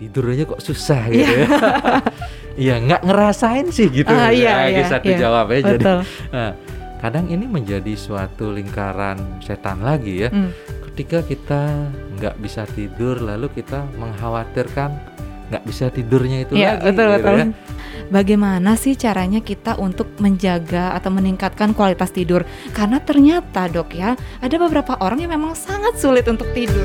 tidur 0.00 0.32
aja 0.32 0.48
kok 0.48 0.64
susah 0.64 1.02
gitu 1.06 1.28
ya. 1.28 1.46
Iya 2.60 2.76
nggak 2.76 3.02
ngerasain 3.06 3.66
sih 3.70 3.88
gitu. 3.88 4.10
Ah, 4.10 4.28
iya, 4.28 4.52
Nah, 4.52 4.68
iya, 4.68 4.84
satu 4.84 5.08
iya. 5.08 5.16
jawab 5.16 5.48
ya. 5.48 5.58
Jadi 5.64 5.80
Betul. 5.80 5.98
nah, 6.28 6.50
kadang 6.98 7.24
ini 7.30 7.46
menjadi 7.46 7.92
suatu 7.94 8.52
lingkaran 8.52 9.16
setan 9.40 9.80
lagi 9.80 10.26
ya. 10.26 10.28
Hmm. 10.28 10.52
Ketika 10.90 11.24
kita 11.24 11.88
nggak 12.18 12.36
bisa 12.36 12.68
tidur 12.68 13.16
lalu 13.22 13.48
kita 13.54 13.86
mengkhawatirkan 13.96 14.92
nggak 15.48 15.64
bisa 15.64 15.88
tidurnya 15.88 16.44
itu 16.44 16.52
Iya, 16.54 16.76
lagi. 16.76 16.84
betul 16.90 17.06
gitu 17.06 17.16
betul. 17.16 17.36
ya. 17.38 17.46
Bagaimana 18.10 18.70
sih 18.74 18.94
caranya 18.98 19.40
kita 19.40 19.78
untuk 19.78 20.10
menjaga 20.18 20.92
atau 20.92 21.14
meningkatkan 21.14 21.70
kualitas 21.72 22.10
tidur? 22.10 22.42
Karena 22.74 22.98
ternyata 22.98 23.70
dok 23.70 23.94
ya, 23.94 24.18
ada 24.42 24.56
beberapa 24.58 24.98
orang 24.98 25.22
yang 25.22 25.32
memang 25.32 25.54
sangat 25.54 25.96
sulit 25.96 26.26
untuk 26.26 26.50
tidur. 26.50 26.84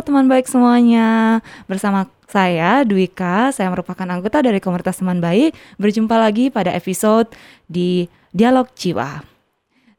Halo 0.00 0.16
teman 0.16 0.32
baik 0.32 0.48
semuanya, 0.48 1.44
bersama 1.68 2.08
saya 2.24 2.88
Dwika, 2.88 3.52
saya 3.52 3.68
merupakan 3.68 4.08
anggota 4.08 4.40
dari 4.40 4.56
komunitas 4.56 4.96
teman 4.96 5.20
baik. 5.20 5.52
Berjumpa 5.76 6.16
lagi 6.16 6.48
pada 6.48 6.72
episode 6.72 7.28
di 7.68 8.08
Dialog 8.32 8.72
Jiwa. 8.72 9.20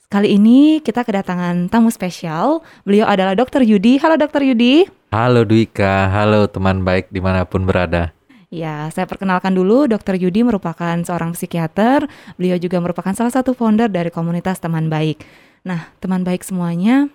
Kali 0.09 0.41
ini 0.41 0.81
kita 0.81 1.05
kedatangan 1.05 1.69
tamu 1.69 1.93
spesial. 1.93 2.65
Beliau 2.81 3.05
adalah 3.05 3.37
Dr. 3.37 3.61
Yudi. 3.61 4.01
Halo 4.01 4.17
Dr. 4.17 4.41
Yudi. 4.41 4.89
Halo 5.13 5.45
Dwika, 5.45 6.09
halo 6.09 6.49
teman 6.49 6.81
baik 6.81 7.13
di 7.13 7.21
mana 7.21 7.45
pun 7.45 7.69
berada. 7.69 8.09
Ya, 8.49 8.89
saya 8.89 9.05
perkenalkan 9.05 9.53
dulu, 9.53 9.85
Dr. 9.85 10.17
Yudi 10.17 10.41
merupakan 10.41 10.97
seorang 11.05 11.37
psikiater. 11.37 12.09
Beliau 12.41 12.57
juga 12.57 12.81
merupakan 12.81 13.13
salah 13.13 13.29
satu 13.29 13.53
founder 13.53 13.85
dari 13.85 14.09
komunitas 14.09 14.57
teman 14.57 14.89
baik. 14.89 15.21
Nah, 15.61 15.93
teman 16.01 16.25
baik 16.25 16.41
semuanya, 16.41 17.05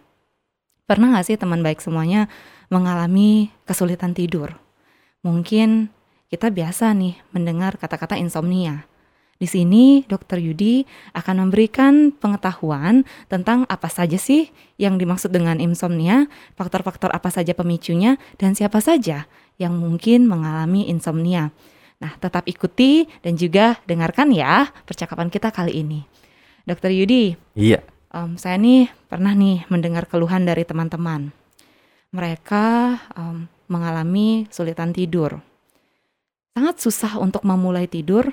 pernah 0.87 1.11
nggak 1.11 1.27
sih 1.27 1.35
teman 1.35 1.67
baik 1.67 1.83
semuanya 1.83 2.31
mengalami 2.73 3.51
kesulitan 3.65 4.13
tidur? 4.17 4.57
Mungkin 5.23 5.91
kita 6.31 6.51
biasa 6.51 6.91
nih 6.95 7.19
mendengar 7.31 7.79
kata-kata 7.79 8.19
insomnia. 8.19 8.87
Di 9.37 9.45
sini, 9.45 10.01
Dr. 10.09 10.41
Yudi 10.41 10.89
akan 11.13 11.45
memberikan 11.45 12.09
pengetahuan 12.09 13.05
tentang 13.29 13.69
apa 13.69 13.93
saja 13.93 14.17
sih 14.17 14.49
yang 14.81 14.97
dimaksud 14.97 15.29
dengan 15.29 15.61
insomnia, 15.61 16.25
faktor-faktor 16.57 17.13
apa 17.13 17.29
saja 17.29 17.53
pemicunya, 17.53 18.17
dan 18.41 18.57
siapa 18.57 18.81
saja 18.81 19.29
yang 19.61 19.77
mungkin 19.77 20.25
mengalami 20.25 20.89
insomnia. 20.89 21.53
Nah, 22.01 22.17
tetap 22.17 22.49
ikuti 22.49 23.09
dan 23.21 23.37
juga 23.37 23.77
dengarkan 23.85 24.33
ya 24.33 24.73
percakapan 24.89 25.29
kita 25.29 25.53
kali 25.53 25.85
ini. 25.85 26.01
Dokter 26.65 26.93
Yudi, 26.97 27.37
Iya, 27.57 27.85
em, 28.17 28.41
saya 28.41 28.57
nih 28.57 28.89
pernah 29.09 29.37
nih 29.37 29.69
mendengar 29.69 30.09
keluhan 30.09 30.49
dari 30.49 30.65
teman-teman. 30.65 31.46
Mereka 32.17 32.65
em, 33.13 33.37
mengalami 33.69 34.49
sulitan 34.49 34.91
tidur. 34.91 35.37
Sangat 36.57 36.81
susah 36.81 37.21
untuk 37.21 37.45
memulai 37.45 37.85
tidur 37.85 38.33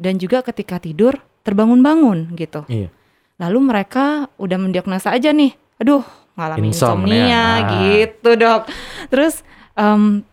dan 0.00 0.16
juga 0.16 0.40
ketika 0.40 0.80
tidur 0.80 1.20
terbangun-bangun 1.44 2.32
gitu. 2.34 2.64
iya. 2.66 2.88
Lalu 3.36 3.72
mereka 3.72 4.28
udah 4.36 4.58
mendiagnosa 4.60 5.12
aja 5.12 5.32
nih, 5.32 5.56
aduh 5.76 6.04
mengalami 6.36 6.72
Insomnia. 6.72 7.24
insomnia, 7.24 7.44
Ah. 7.44 7.60
gitu 7.80 8.30
dok. 8.36 8.62
Terus 9.08 9.44
em, 9.74 10.24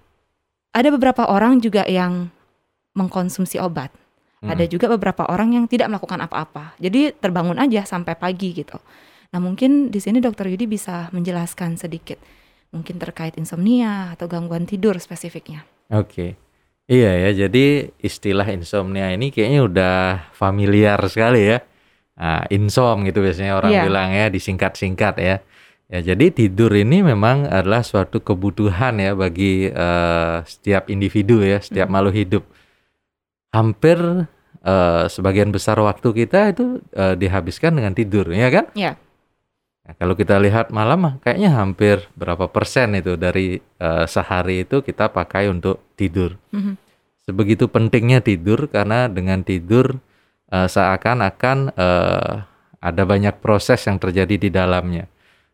ada 0.71 0.88
beberapa 0.91 1.27
orang 1.27 1.59
juga 1.59 1.83
yang 1.83 2.27
mengkonsumsi 2.93 3.59
obat. 3.59 3.91
Hmm. 4.39 4.53
Ada 4.53 4.67
juga 4.67 4.88
beberapa 4.88 5.25
orang 5.25 5.55
yang 5.55 5.65
tidak 5.65 5.89
melakukan 5.89 6.19
apa-apa. 6.21 6.77
Jadi 6.77 7.15
terbangun 7.15 7.58
aja 7.58 7.83
sampai 7.83 8.13
pagi 8.13 8.53
gitu. 8.53 8.77
Nah 9.33 9.39
mungkin 9.39 9.89
di 9.89 9.99
sini 9.99 10.19
dokter 10.19 10.47
Yudi 10.47 10.69
bisa 10.69 11.09
menjelaskan 11.11 11.75
sedikit. 11.75 12.19
Mungkin 12.75 12.99
terkait 12.99 13.39
insomnia 13.39 14.11
atau 14.13 14.27
gangguan 14.27 14.67
tidur 14.67 14.99
spesifiknya. 14.99 15.63
Oke. 15.87 16.35
Iya 16.87 17.11
ya, 17.27 17.47
jadi 17.47 17.91
istilah 17.99 18.47
insomnia 18.47 19.11
ini 19.11 19.27
kayaknya 19.27 19.61
udah 19.67 19.95
familiar 20.31 20.95
sekali 21.11 21.52
ya. 21.52 21.59
Nah, 22.15 22.47
insom 22.47 23.03
gitu 23.03 23.19
biasanya 23.19 23.59
orang 23.59 23.71
Iya. 23.75 23.83
bilang 23.83 24.09
ya, 24.15 24.25
disingkat-singkat 24.31 25.15
ya. 25.19 25.36
Ya, 25.87 25.99
jadi 26.03 26.31
tidur 26.31 26.71
ini 26.75 26.99
memang 27.03 27.47
adalah 27.47 27.83
suatu 27.83 28.19
kebutuhan 28.19 28.99
ya 28.99 29.15
bagi 29.15 29.67
eh, 29.67 30.36
setiap 30.47 30.87
individu 30.87 31.43
ya, 31.43 31.59
setiap 31.59 31.87
makhluk 31.87 32.15
hidup. 32.15 32.43
Hampir 33.55 34.27
eh, 34.63 35.03
sebagian 35.08 35.52
besar 35.52 35.80
waktu 35.80 36.08
kita 36.11 36.52
itu 36.52 36.83
eh, 36.92 37.15
dihabiskan 37.15 37.80
dengan 37.80 37.95
tidur, 37.95 38.27
ya 38.31 38.47
kan? 38.52 38.67
Iya. 38.75 38.95
Nah, 39.87 39.95
kalau 39.95 40.20
kita 40.20 40.36
lihat 40.36 40.67
malam 40.75 41.15
kayaknya 41.23 41.55
hampir 41.55 42.03
berapa 42.20 42.52
persen 42.52 42.99
itu 42.99 43.15
dari 43.15 43.64
eh, 43.64 44.05
sehari 44.05 44.67
itu 44.67 44.83
kita 44.83 45.08
pakai 45.08 45.48
untuk 45.48 45.80
tidur. 45.95 46.36
Mhm. 46.52 46.75
Sebegitu 47.23 47.71
pentingnya 47.71 48.20
tidur 48.20 48.67
karena 48.67 49.08
dengan 49.08 49.48
tidur 49.48 49.95
eh, 50.52 50.67
seakan-akan 50.67 51.71
eh, 51.71 52.33
ada 52.83 53.03
banyak 53.08 53.39
proses 53.39 53.80
yang 53.87 53.95
terjadi 53.95 54.36
di 54.36 54.49
dalamnya. 54.52 55.08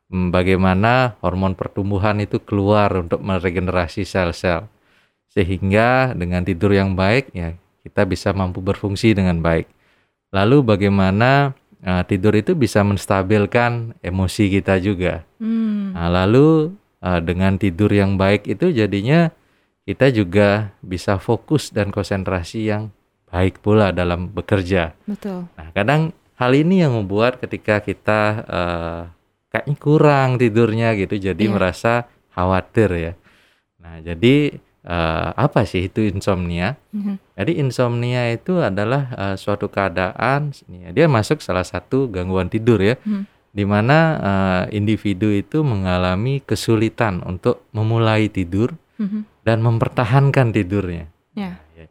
Hmm, 0.10 0.34
Bagaimana 0.34 1.14
hormon 1.22 1.54
pertumbuhan 1.54 2.18
itu 2.18 2.42
keluar 2.42 2.90
untuk 2.98 3.22
meregenerasi 3.22 4.02
sel-sel. 4.02 4.66
Sehingga 5.30 6.18
dengan 6.18 6.42
tidur 6.42 6.74
yang 6.74 6.98
baik 6.98 7.34
ya 7.34 7.54
kita 7.86 8.06
bisa 8.10 8.34
mampu 8.34 8.66
berfungsi 8.66 9.14
dengan 9.14 9.42
baik. 9.46 9.70
Lalu 10.34 10.66
bagaimana 10.66 11.54
eh, 11.84 12.04
tidur 12.08 12.34
itu 12.34 12.56
bisa 12.56 12.82
menstabilkan 12.82 13.94
emosi 14.00 14.50
kita 14.50 14.80
juga. 14.80 15.28
Hmm. 15.38 15.92
Nah, 15.94 16.10
lalu 16.24 16.74
eh, 17.04 17.20
dengan 17.22 17.60
tidur 17.60 17.92
yang 17.92 18.16
baik 18.16 18.48
itu 18.48 18.72
jadinya 18.72 19.30
kita 19.84 20.08
juga 20.10 20.72
bisa 20.80 21.20
fokus 21.20 21.68
dan 21.70 21.92
konsentrasi 21.92 22.72
yang 22.72 22.88
baik 23.28 23.60
pula 23.60 23.92
dalam 23.92 24.32
bekerja. 24.32 24.96
Betul. 25.04 25.44
Nah, 25.60 25.68
kadang 25.76 26.16
hal 26.40 26.52
ini 26.56 26.82
yang 26.88 26.96
membuat 26.96 27.44
ketika 27.44 27.84
kita 27.84 28.22
eh, 28.48 29.02
kayaknya 29.52 29.76
kurang 29.78 30.30
tidurnya 30.40 30.96
gitu, 30.98 31.20
jadi 31.20 31.44
Iya. 31.46 31.52
merasa 31.54 31.94
khawatir 32.34 32.90
ya. 32.96 33.14
Nah, 33.84 34.00
jadi 34.02 34.58
eh, 34.84 35.30
apa 35.34 35.64
sih 35.64 35.88
itu 35.88 36.04
insomnia? 36.04 36.76
Mhm. 36.92 37.16
Jadi 37.34 37.52
insomnia 37.58 38.30
itu 38.30 38.60
adalah 38.60 39.04
eh, 39.12 39.36
suatu 39.36 39.68
keadaan, 39.68 40.52
ya, 40.68 40.92
dia 40.92 41.08
masuk 41.08 41.40
salah 41.40 41.64
satu 41.64 42.08
gangguan 42.08 42.48
tidur 42.48 42.78
ya, 42.78 42.96
Hmm. 43.02 43.24
di 43.50 43.64
mana 43.64 43.98
eh, 44.20 44.76
individu 44.76 45.28
itu 45.28 45.62
mengalami 45.62 46.40
kesulitan 46.40 47.24
untuk 47.24 47.64
memulai 47.72 48.28
tidur 48.28 48.76
Mhm. 49.00 49.24
dan 49.42 49.58
mempertahankan 49.60 50.52
tidurnya. 50.52 51.08
Ya. 51.34 51.58
Ya. 51.74 51.88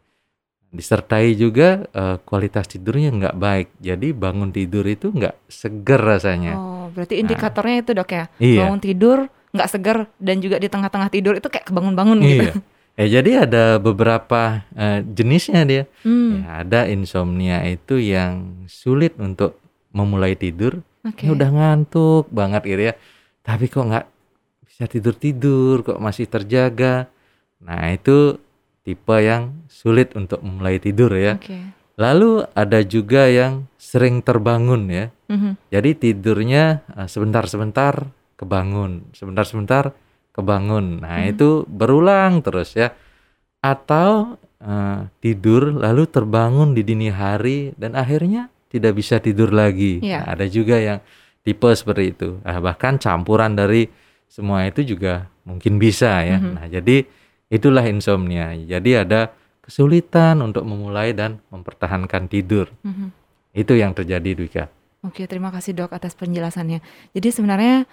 Disertai 0.68 1.34
juga 1.34 1.84
eh, 1.86 2.16
kualitas 2.22 2.64
tidurnya 2.66 3.12
nggak 3.12 3.36
baik, 3.36 3.68
jadi 3.76 4.08
bangun 4.10 4.48
tidur 4.50 4.84
itu 4.84 5.12
nggak 5.12 5.36
seger 5.44 6.00
rasanya. 6.00 6.54
Oh, 6.56 6.86
berarti 6.88 7.20
indikatornya 7.20 7.76
itu 7.80 7.92
dok 7.92 8.08
ya? 8.08 8.24
Iya. 8.36 8.60
Bangun 8.64 8.80
tidur 8.80 9.18
nggak 9.52 9.68
segar 9.68 10.08
dan 10.16 10.40
juga 10.40 10.56
di 10.56 10.64
tengah-tengah 10.64 11.12
tidur 11.12 11.36
itu 11.36 11.44
kayak 11.44 11.68
kebangun-bangun 11.68 12.18
gitu. 12.22 12.56
Ya, 12.92 13.20
jadi 13.20 13.48
ada 13.48 13.64
beberapa 13.80 14.68
eh, 14.76 15.00
jenisnya 15.00 15.64
dia. 15.64 15.84
Hmm, 16.04 16.44
Ya, 16.44 16.60
ada 16.60 16.80
insomnia 16.92 17.64
itu 17.64 17.96
yang 17.96 18.64
sulit 18.68 19.16
untuk 19.16 19.56
memulai 19.96 20.36
tidur. 20.36 20.84
Oke. 21.02 21.24
Ini 21.26 21.32
udah 21.34 21.50
ngantuk 21.50 22.28
banget 22.28 22.62
gitu 22.68 22.82
ya. 22.92 22.94
Tapi 23.42 23.64
kok 23.72 23.88
nggak 23.88 24.06
bisa 24.68 24.84
tidur-tidur, 24.86 25.82
kok 25.82 25.98
masih 25.98 26.28
terjaga. 26.28 27.08
Nah, 27.64 27.90
itu 27.90 28.36
tipe 28.84 29.16
yang 29.18 29.64
sulit 29.72 30.12
untuk 30.12 30.44
memulai 30.44 30.76
tidur 30.76 31.10
ya. 31.16 31.40
Oke. 31.40 31.58
Lalu 31.96 32.44
ada 32.56 32.80
juga 32.84 33.28
yang 33.28 33.68
sering 33.80 34.20
terbangun 34.20 34.88
ya. 34.92 35.06
Mhm. 35.32 35.56
Jadi 35.72 35.90
tidurnya 35.96 36.84
eh, 36.92 37.08
sebentar-sebentar 37.08 38.04
kebangun, 38.36 39.08
sebentar-sebentar 39.16 39.96
kebangun. 40.32 41.04
Nah, 41.04 41.22
Hmm. 41.22 41.32
itu 41.32 41.64
berulang 41.68 42.40
terus 42.40 42.74
ya. 42.74 42.92
Atau 43.60 44.36
eh, 44.62 45.00
tidur 45.18 45.74
lalu 45.74 46.06
terbangun 46.06 46.70
di 46.70 46.86
dini 46.86 47.10
hari 47.10 47.74
dan 47.74 47.98
akhirnya 47.98 48.46
tidak 48.70 48.94
bisa 48.94 49.18
tidur 49.18 49.50
lagi. 49.50 49.98
Iya. 49.98 50.22
Nah, 50.22 50.38
ada 50.38 50.46
juga 50.46 50.78
yang 50.78 50.98
tipe 51.42 51.66
seperti 51.74 52.14
itu. 52.14 52.38
Nah, 52.46 52.62
bahkan 52.62 52.94
campuran 52.94 53.58
dari 53.58 53.90
semua 54.30 54.62
itu 54.62 54.86
juga 54.86 55.26
mungkin 55.42 55.82
bisa 55.82 56.22
ya. 56.22 56.38
Mhm. 56.38 56.52
Nah, 56.54 56.66
jadi 56.70 56.96
itulah 57.50 57.82
insomnia. 57.84 58.54
Jadi 58.54 58.90
ada 58.94 59.34
kesulitan 59.66 60.38
untuk 60.46 60.62
memulai 60.62 61.10
dan 61.10 61.42
mempertahankan 61.50 62.30
tidur. 62.30 62.70
Mhm. 62.86 63.10
Itu 63.52 63.74
yang 63.74 63.92
terjadi 63.92 64.30
Dwika. 64.38 64.64
Oke, 65.02 65.26
terima 65.26 65.50
kasih 65.50 65.74
dok 65.74 65.90
atas 65.90 66.14
penjelasannya. 66.14 66.78
Jadi 67.12 67.28
sebenarnya 67.34 67.84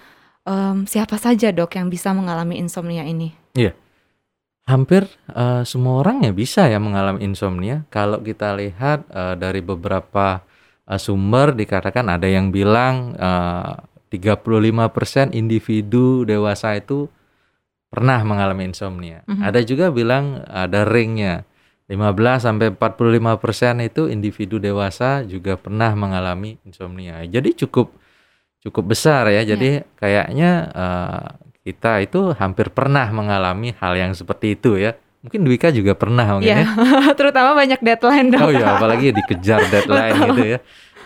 em, 0.46 0.86
siapa 0.88 1.18
saja 1.20 1.52
dok 1.52 1.76
yang 1.76 1.88
bisa 1.88 2.12
mengalami 2.16 2.60
insomnia 2.60 3.04
ini? 3.08 3.34
Hampir 4.70 5.10
eh, 5.34 5.64
semua 5.66 6.06
orang 6.06 6.22
ya 6.24 6.32
bisa 6.32 6.70
ya 6.70 6.78
mengalami 6.78 7.26
insomnia. 7.26 7.88
Kalau 7.90 8.22
kita 8.22 8.54
lihat 8.54 9.10
eh, 9.10 9.36
dari 9.40 9.60
beberapa 9.66 10.46
eh, 10.86 11.00
sumber 11.02 11.58
dikatakan 11.58 12.06
ada 12.08 12.30
yang 12.30 12.54
bilang 12.54 13.18
eh, 13.18 13.74
35% 14.10 15.38
individu 15.38 16.26
dewasa 16.26 16.74
itu 16.78 17.10
pernah 17.90 18.22
mengalami 18.22 18.70
insomnia. 18.70 19.26
Mhm. 19.26 19.42
Ada 19.42 19.60
juga 19.66 19.90
bilang 19.90 20.46
ada 20.46 20.86
ringnya. 20.86 21.46
15 21.90 22.46
sampai 22.46 22.70
45% 22.70 23.82
itu 23.82 24.06
individu 24.14 24.62
dewasa 24.62 25.26
juga 25.26 25.58
pernah 25.58 25.98
mengalami 25.98 26.62
insomnia. 26.62 27.26
Jadi 27.26 27.66
cukup 27.66 27.90
cukup 28.64 28.96
besar 28.96 29.28
ya. 29.32 29.42
Jadi 29.44 29.84
kayaknya 29.96 30.52
eh, 30.72 31.26
kita 31.64 32.04
itu 32.04 32.34
hampir 32.36 32.72
pernah 32.72 33.08
mengalami 33.12 33.76
hal 33.78 33.94
yang 33.96 34.12
seperti 34.16 34.56
itu 34.56 34.80
ya. 34.80 34.96
Mungkin 35.20 35.44
Dwika 35.44 35.68
juga 35.76 36.00
pernah 36.00 36.40
mungkin 36.40 36.48
Iya, 36.48 36.64
ya. 36.64 37.12
terutama 37.20 37.52
banyak 37.52 37.84
deadline 37.84 38.32
dok. 38.32 38.40
Oh 38.40 38.52
ya, 38.56 38.80
apalagi 38.80 39.12
dikejar 39.12 39.68
deadline 39.74 40.16
gitu 40.32 40.44
ya. 40.56 40.60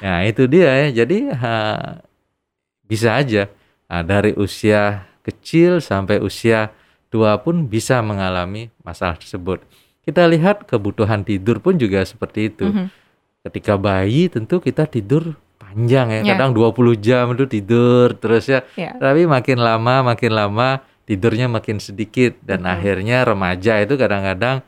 Nah, 0.06 0.20
itu 0.22 0.44
dia 0.46 0.70
ya. 0.86 0.88
Jadi 1.04 1.34
ha, 1.34 1.54
bisa 2.86 3.18
aja 3.18 3.50
ah, 3.90 4.06
dari 4.06 4.38
usia 4.38 5.10
kecil 5.26 5.82
sampai 5.82 6.22
usia 6.22 6.70
tua 7.10 7.42
pun 7.42 7.66
bisa 7.66 8.02
mengalami 8.06 8.70
masalah 8.86 9.18
tersebut. 9.18 9.66
Kita 10.04 10.28
lihat 10.30 10.68
kebutuhan 10.68 11.24
tidur 11.26 11.58
pun 11.64 11.80
juga 11.80 12.04
seperti 12.06 12.54
itu. 12.54 12.70
Mhm. 12.70 12.88
Ketika 13.44 13.76
bayi 13.76 14.30
tentu 14.32 14.62
kita 14.62 14.88
tidur 14.88 15.36
panjang 15.74 16.08
ya. 16.14 16.20
Ya. 16.22 16.32
Kadang 16.38 16.54
20 16.54 16.94
jam 17.02 17.26
itu 17.34 17.50
tidur 17.50 18.14
terus 18.14 18.46
ya. 18.46 18.62
Ya. 18.78 18.94
Tapi 18.94 19.26
makin 19.26 19.58
lama 19.58 20.14
makin 20.14 20.32
lama 20.32 20.80
tidurnya 21.04 21.50
makin 21.50 21.82
sedikit 21.82 22.38
dan 22.46 22.64
Betul. 22.64 22.74
akhirnya 22.78 23.18
remaja 23.26 23.82
itu 23.82 23.98
kadang-kadang 23.98 24.62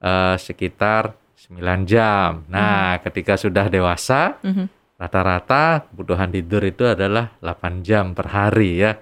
eh, 0.00 0.36
sekitar 0.36 1.16
9 1.36 1.84
jam. 1.84 2.44
Nah, 2.48 3.00
ketika 3.00 3.36
sudah 3.36 3.68
dewasa 3.68 4.36
Mhm. 4.40 4.68
rata-rata 4.96 5.88
kebutuhan 5.88 6.28
tidur 6.28 6.60
itu 6.62 6.84
adalah 6.84 7.32
8 7.40 7.80
jam 7.80 8.12
per 8.12 8.28
hari 8.28 8.80
ya. 8.80 8.96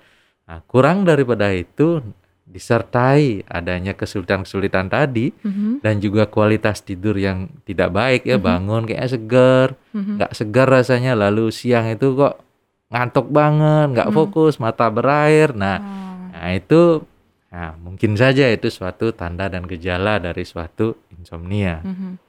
Nah, 0.49 0.62
kurang 0.64 1.02
daripada 1.04 1.50
itu 1.52 2.00
disertai 2.48 3.44
adanya 3.44 3.92
kesulitan-kesulitan 3.92 4.88
tadi 4.88 5.30
Mhm. 5.44 5.84
dan 5.84 6.00
juga 6.00 6.24
kualitas 6.24 6.80
tidur 6.80 7.14
yang 7.20 7.52
tidak 7.68 7.92
baik 7.92 8.24
ya, 8.24 8.40
Mhm. 8.40 8.44
bangun 8.44 8.82
kayak 8.88 9.08
seger, 9.08 9.68
Mhm. 9.92 10.12
nggak 10.16 10.32
segar 10.32 10.66
rasanya 10.72 11.12
lalu 11.12 11.52
siang 11.52 11.86
itu 11.92 12.16
kok 12.16 12.40
ngantuk 12.88 13.28
banget, 13.28 13.92
nggak 13.92 14.08
Mhm. 14.08 14.16
fokus, 14.16 14.56
mata 14.56 14.88
berair. 14.88 15.52
Nah, 15.52 15.76
Oh. 15.76 16.32
nah 16.32 16.48
itu 16.56 17.04
nah, 17.48 17.72
mungkin 17.80 18.12
saja 18.12 18.44
itu 18.52 18.68
suatu 18.68 19.08
tanda 19.12 19.48
dan 19.48 19.64
gejala 19.64 20.20
dari 20.20 20.44
suatu 20.44 20.96
insomnia. 21.16 21.80
Mhm. 21.84 22.20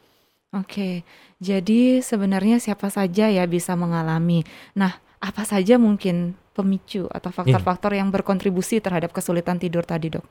Oke, 0.55 1.05
jadi 1.37 2.01
sebenarnya 2.01 2.57
siapa 2.57 2.89
saja 2.89 3.29
ya 3.29 3.45
bisa 3.45 3.77
mengalami. 3.77 4.41
Nah, 4.73 4.97
apa 5.21 5.43
saja 5.45 5.77
mungkin 5.77 6.33
pemicu 6.59 7.07
atau 7.07 7.31
faktor-faktor 7.31 7.95
yang 7.95 8.11
berkontribusi 8.11 8.83
terhadap 8.83 9.15
kesulitan 9.15 9.55
tidur 9.55 9.87
tadi, 9.87 10.11
dok? 10.11 10.25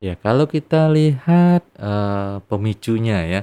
Ya, 0.00 0.16
kalau 0.16 0.48
kita 0.48 0.88
lihat 0.88 1.66
eh, 1.76 2.36
pemicunya 2.48 3.18
ya, 3.28 3.40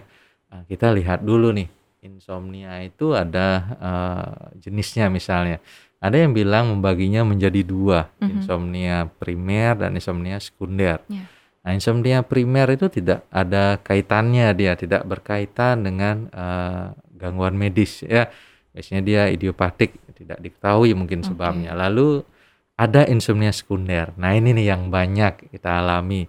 nah, 0.50 0.66
kita 0.66 0.90
lihat 0.96 1.22
dulu 1.22 1.54
nih, 1.54 1.70
insomnia 2.02 2.82
itu 2.82 3.14
ada 3.14 3.48
eh, 3.78 4.34
jenisnya 4.58 5.12
misalnya. 5.14 5.62
Ada 6.00 6.22
yang 6.22 6.34
bilang 6.38 6.70
membaginya 6.70 7.26
menjadi 7.26 7.62
dua, 7.66 8.08
Mhm. 8.22 8.30
insomnia 8.30 8.98
primer 9.20 9.74
dan 9.80 9.94
insomnia 9.98 10.38
sekunder. 10.40 11.02
Ya. 11.12 11.26
Nah, 11.66 11.72
insomnia 11.74 12.22
primer 12.22 12.78
itu 12.78 12.88
tidak 12.94 13.26
ada 13.34 13.82
kaitannya 13.82 14.54
dia, 14.54 14.78
tidak 14.78 15.02
berkaitan 15.04 15.82
dengan 15.82 16.30
eh, 16.30 16.88
gangguan 17.20 17.58
medis 17.58 18.06
ya. 18.06 18.30
Biasanya 18.76 19.02
dia 19.02 19.22
idiopatik, 19.32 19.96
tidak 20.20 20.44
diketahui 20.44 20.92
mungkin 20.92 21.24
sebabnya. 21.24 21.72
Lalu 21.72 22.28
ada 22.76 23.08
insomnia 23.08 23.56
sekunder. 23.56 24.12
Nah, 24.20 24.36
ini 24.36 24.52
nih 24.52 24.76
yang 24.76 24.92
banyak 24.92 25.48
kita 25.48 25.80
alami. 25.80 26.28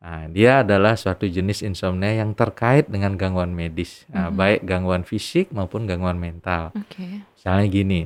Nah, 0.00 0.26
dia 0.32 0.64
adalah 0.64 0.96
suatu 0.96 1.28
jenis 1.28 1.60
insomnia 1.62 2.16
yang 2.16 2.32
terkait 2.32 2.88
dengan 2.88 3.14
gangguan 3.14 3.52
medis, 3.52 4.08
Nah, 4.08 4.32
Mhm. 4.32 4.34
baik 4.34 4.60
gangguan 4.64 5.04
fisik 5.04 5.52
maupun 5.52 5.84
gangguan 5.84 6.16
mental. 6.16 6.72
Oke. 6.74 7.22
Misalnya 7.36 7.66
gini, 7.68 8.00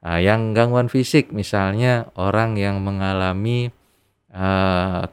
ah, 0.00 0.16
yang 0.18 0.56
gangguan 0.56 0.88
fisik 0.88 1.30
misalnya 1.30 2.08
orang 2.16 2.56
yang 2.56 2.80
mengalami 2.80 3.68
eh, 4.32 5.04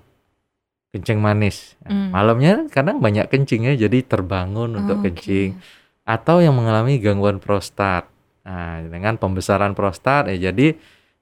kencing 0.92 1.18
manis. 1.18 1.74
Nah, 1.81 1.90
Hmm. 1.90 2.10
Malamnya 2.12 2.54
kadang 2.68 3.00
banyak 3.00 3.25
kencing 3.31 3.66
ya, 3.66 3.74
jadi 3.74 4.04
terbangun 4.04 4.78
untuk 4.78 5.00
Oke. 5.00 5.10
kencing. 5.16 5.58
Atau 6.04 6.44
yang 6.44 6.54
mengalami 6.54 7.00
gangguan 7.00 7.40
prostat. 7.40 8.06
Nah, 8.44 8.84
dengan 8.84 9.16
pembesaran 9.16 9.72
prostat 9.72 10.28
ya 10.36 10.51
jadi 10.51 10.75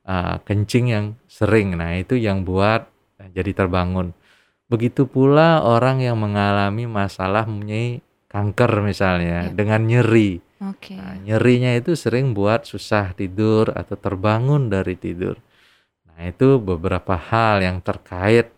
ah, 0.05 0.41
kencing 0.41 0.85
yang 0.89 1.05
sering. 1.29 1.77
Nah, 1.77 1.93
itu 1.97 2.17
yang 2.17 2.41
buat 2.41 2.89
eh, 3.21 3.29
jadi 3.33 3.53
terbangun. 3.65 4.13
Begitu 4.71 5.05
pula 5.05 5.61
orang 5.61 6.01
yang 6.01 6.17
mengalami 6.17 6.87
masalah 6.87 7.43
mempunyai 7.45 7.99
kanker 8.31 8.71
misalnya 8.81 9.51
Ya. 9.51 9.53
dengan 9.53 9.83
nyeri. 9.83 10.39
Oke. 10.61 10.95
Nah, 10.95 11.17
nyerinya 11.19 11.73
itu 11.75 11.97
sering 11.97 12.31
buat 12.31 12.63
susah 12.63 13.11
tidur 13.17 13.73
atau 13.73 13.97
terbangun 13.97 14.69
dari 14.71 14.93
tidur. 14.95 15.35
Nah, 16.07 16.29
itu 16.29 16.61
beberapa 16.61 17.17
hal 17.17 17.65
yang 17.65 17.81
terkait 17.81 18.53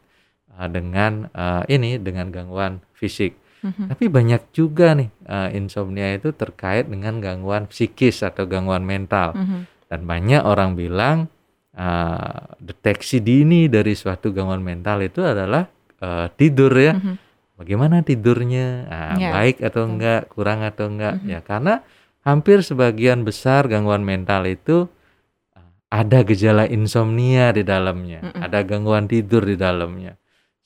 uh, 0.54 0.68
dengan 0.70 1.32
uh, 1.32 1.64
ini 1.66 1.98
dengan 1.98 2.30
gangguan 2.30 2.84
fisik. 2.94 3.40
Mhm. 3.64 3.88
Tapi 3.90 4.06
banyak 4.12 4.52
juga 4.52 4.92
nih 4.92 5.10
uh, 5.24 5.50
insomnia 5.56 6.12
itu 6.12 6.36
terkait 6.36 6.86
dengan 6.86 7.24
gangguan 7.24 7.66
psikis 7.72 8.20
atau 8.22 8.44
gangguan 8.44 8.84
mental. 8.84 9.32
Mhm. 9.34 9.60
Dan 9.88 10.00
banyak 10.04 10.42
orang 10.44 10.76
bilang 10.76 11.32
uh, 11.74 12.54
deteksi 12.60 13.24
dini 13.24 13.72
dari 13.72 13.96
suatu 13.96 14.36
gangguan 14.36 14.62
mental 14.62 15.00
itu 15.00 15.24
adalah 15.24 15.66
uh, 16.04 16.28
tidur 16.36 16.76
ya 16.76 16.94
Mhm. 16.94 17.16
bagaimana 17.56 18.04
tidurnya, 18.04 18.68
Nah, 18.90 19.16
Ya, 19.16 19.30
baik 19.32 19.64
atau 19.64 19.88
enggak, 19.88 20.28
kurang 20.28 20.62
atau 20.62 20.92
enggak, 20.92 21.24
Mhm. 21.24 21.28
ya 21.30 21.40
karena 21.40 21.74
hampir 22.22 22.60
sebagian 22.62 23.24
besar 23.24 23.72
gangguan 23.72 24.04
mental 24.04 24.44
itu 24.44 24.92
ada 25.94 26.26
gejala 26.26 26.66
insomnia 26.66 27.54
di 27.54 27.62
dalamnya, 27.62 28.26
Mhm. 28.34 28.42
ada 28.42 28.60
gangguan 28.66 29.06
tidur 29.06 29.46
di 29.46 29.54
dalamnya, 29.54 30.18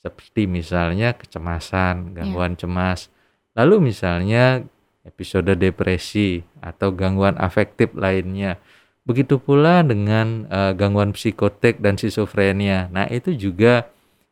seperti 0.01 0.45
misalnya 0.45 1.17
kecemasan, 1.17 2.13
gangguan 2.13 2.53
cemas, 2.55 3.09
lalu 3.57 3.91
misalnya 3.91 4.63
episode 5.07 5.55
depresi 5.55 6.43
atau 6.59 6.91
gangguan 6.91 7.35
afektif 7.39 7.95
lainnya. 7.95 8.59
Begitu 9.07 9.39
pula 9.39 9.87
dengan 9.87 10.45
uh, 10.51 10.75
gangguan 10.75 11.15
psikotik 11.15 11.79
dan 11.79 11.95
skizofrenia. 11.95 12.91
Nah, 12.91 13.07
itu 13.07 13.31
juga 13.31 13.87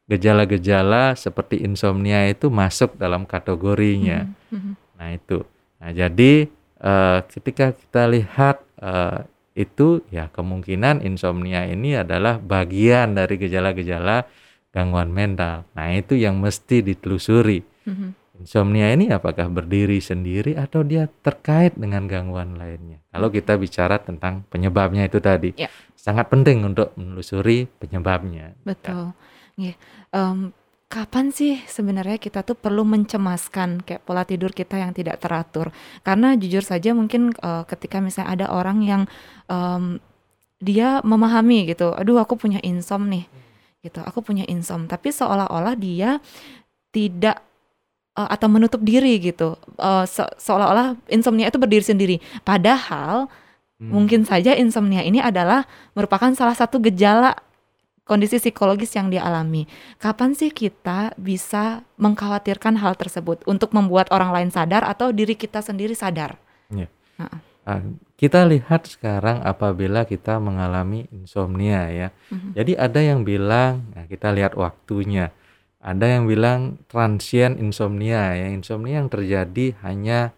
gejala-gejala 0.05 1.17
seperti 1.17 1.65
insomnia 1.65 2.29
itu 2.29 2.51
masuk 2.53 2.93
dalam 2.99 3.25
kategorinya. 3.25 4.29
Mhm. 4.51 4.53
Mhm. 4.53 4.73
Nah, 4.99 5.09
itu. 5.15 5.39
Nah, 5.81 5.91
jadi 5.91 6.33
eh, 6.81 7.19
ketika 7.33 7.73
kita 7.73 8.03
lihat 8.09 8.61
eh, 8.79 9.19
itu 9.55 10.03
ya 10.11 10.27
kemungkinan 10.29 11.01
insomnia 11.01 11.63
ini 11.65 11.95
adalah 11.95 12.37
bagian 12.37 13.15
dari 13.15 13.39
gejala-gejala 13.39 14.27
gangguan 14.75 15.07
mental. 15.07 15.63
Nah, 15.71 15.95
itu 15.95 16.19
yang 16.19 16.35
mesti 16.43 16.83
ditelusuri. 16.83 17.63
Mhm. 17.87 18.07
Insomnia 18.35 18.91
ini 18.91 19.07
apakah 19.15 19.47
berdiri 19.47 20.03
sendiri 20.03 20.59
atau 20.59 20.83
dia 20.83 21.07
terkait 21.23 21.79
dengan 21.79 22.03
gangguan 22.03 22.59
lainnya? 22.59 22.99
Kalau 23.07 23.31
kita 23.31 23.55
bicara 23.55 23.95
tentang 24.03 24.43
penyebabnya 24.51 25.07
itu 25.07 25.23
tadi, 25.23 25.55
Ya. 25.55 25.71
sangat 25.95 26.27
penting 26.27 26.67
untuk 26.67 26.91
menelusuri 26.99 27.71
penyebabnya. 27.79 28.51
Betul. 28.67 29.15
Nggih. 29.55 29.79
Em, 30.11 30.51
kapan 30.91 31.31
sih 31.31 31.63
sebenarnya 31.63 32.19
kita 32.19 32.43
tuh 32.43 32.59
perlu 32.59 32.83
mencemaskan 32.83 33.87
kayak 33.87 34.03
pola 34.03 34.27
tidur 34.27 34.51
kita 34.51 34.83
yang 34.83 34.91
tidak 34.91 35.23
teratur? 35.23 35.71
Karena 36.03 36.35
jujur 36.35 36.59
saja 36.59 36.91
mungkin 36.91 37.31
eh, 37.31 37.63
ketika 37.71 38.03
misalnya 38.03 38.35
ada 38.35 38.47
orang 38.51 38.83
yang 38.83 39.01
em, 39.47 40.03
dia 40.59 40.99
memahami 41.07 41.71
gitu, 41.71 41.95
aduh 41.95 42.19
aku 42.19 42.35
punya 42.35 42.59
insom 42.67 43.07
nih, 43.07 43.27
gitu, 43.85 44.01
aku 44.01 44.19
punya 44.19 44.41
insom, 44.45 44.89
tapi 44.89 45.13
seolah-olah 45.13 45.77
dia 45.77 46.17
tidak 46.89 47.37
eh, 48.15 48.29
atau 48.31 48.47
menutup 48.49 48.81
diri 48.81 49.21
gitu, 49.21 49.53
Eh, 49.75 50.05
se- 50.05 50.33
seolah-olah 50.39 50.97
insomnia 51.07 51.47
itu 51.47 51.59
berdiri 51.59 51.85
sendiri. 51.85 52.15
Padahal 52.41 53.29
Hmm. 53.75 53.91
Mungkin 53.91 54.23
saja 54.23 54.55
insomnia 54.55 55.03
ini 55.03 55.19
adalah 55.19 55.67
merupakan 55.91 56.31
salah 56.31 56.55
satu 56.55 56.79
gejala 56.79 57.35
kondisi 58.07 58.39
psikologis 58.39 58.95
yang 58.95 59.11
dia 59.11 59.27
alami. 59.27 59.67
Kapan 59.99 60.31
sih 60.31 60.47
kita 60.47 61.11
bisa 61.19 61.83
mengkhawatirkan 61.99 62.79
hal 62.79 62.95
tersebut 62.95 63.43
untuk 63.43 63.75
membuat 63.75 64.07
orang 64.15 64.31
lain 64.31 64.47
sadar 64.47 64.87
atau 64.87 65.11
diri 65.11 65.35
kita 65.35 65.59
sendiri 65.59 65.91
sadar? 65.91 66.39
Ah, 67.19 67.35
kita 68.15 68.45
lihat 68.45 68.85
sekarang 68.85 69.41
apabila 69.41 70.05
kita 70.05 70.37
mengalami 70.37 71.09
insomnia 71.09 71.89
ya. 71.89 72.07
Mhm. 72.29 72.53
Jadi 72.53 72.71
ada 72.77 72.99
yang 73.01 73.25
bilang, 73.25 73.89
nah 73.97 74.05
kita 74.05 74.29
lihat 74.29 74.53
waktunya. 74.53 75.33
Ada 75.81 76.17
yang 76.17 76.25
bilang 76.25 76.81
transient 76.89 77.57
insomnia 77.61 78.33
ya, 78.33 78.49
insomnia 78.49 79.01
yang 79.01 79.09
terjadi 79.09 79.77
hanya 79.85 80.33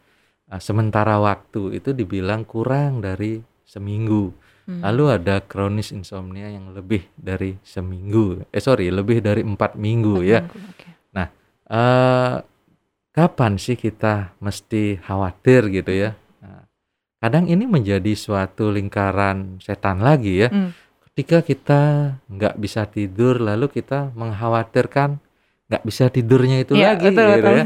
ah, 0.47 0.59
sementara 0.59 1.19
waktu 1.19 1.79
itu 1.79 1.95
dibilang 1.95 2.43
kurang 2.43 2.99
dari 2.99 3.39
seminggu. 3.63 4.31
Hmm. 4.67 4.83
Lalu 4.83 5.03
ada 5.15 5.39
kronis 5.39 5.95
insomnia 5.95 6.51
yang 6.51 6.75
lebih 6.75 7.07
dari 7.15 7.55
seminggu. 7.63 8.43
Eh 8.51 8.59
sorry, 8.59 8.91
lebih 8.91 9.23
dari 9.23 9.39
empat 9.39 9.79
minggu 9.79 10.19
Empat 10.19 10.27
ya. 10.27 10.39
minggu, 10.43 10.59
oke. 10.75 10.87
Eh, 11.67 12.35
kapan 13.11 13.59
sih 13.59 13.75
kita 13.75 14.31
mesti 14.39 14.95
khawatir 15.03 15.67
gitu 15.67 15.91
ya? 15.91 16.15
Kadang 17.17 17.49
ini 17.49 17.65
menjadi 17.65 18.13
suatu 18.13 18.69
lingkaran 18.69 19.57
setan 19.57 20.05
lagi 20.05 20.45
ya. 20.45 20.49
Hmm. 20.53 20.69
Ketika 21.09 21.41
kita 21.41 21.81
nggak 22.29 22.61
bisa 22.61 22.85
tidur, 22.85 23.41
lalu 23.41 23.73
kita 23.73 24.13
mengkhawatirkan 24.13 25.17
nggak 25.65 25.83
bisa 25.83 26.13
tidurnya 26.13 26.61
itu 26.61 26.77
Iya, 26.77 26.93
lagi 26.93 27.09
betul, 27.09 27.25
gitu 27.25 27.33
betul. 27.41 27.55
ya. 27.57 27.65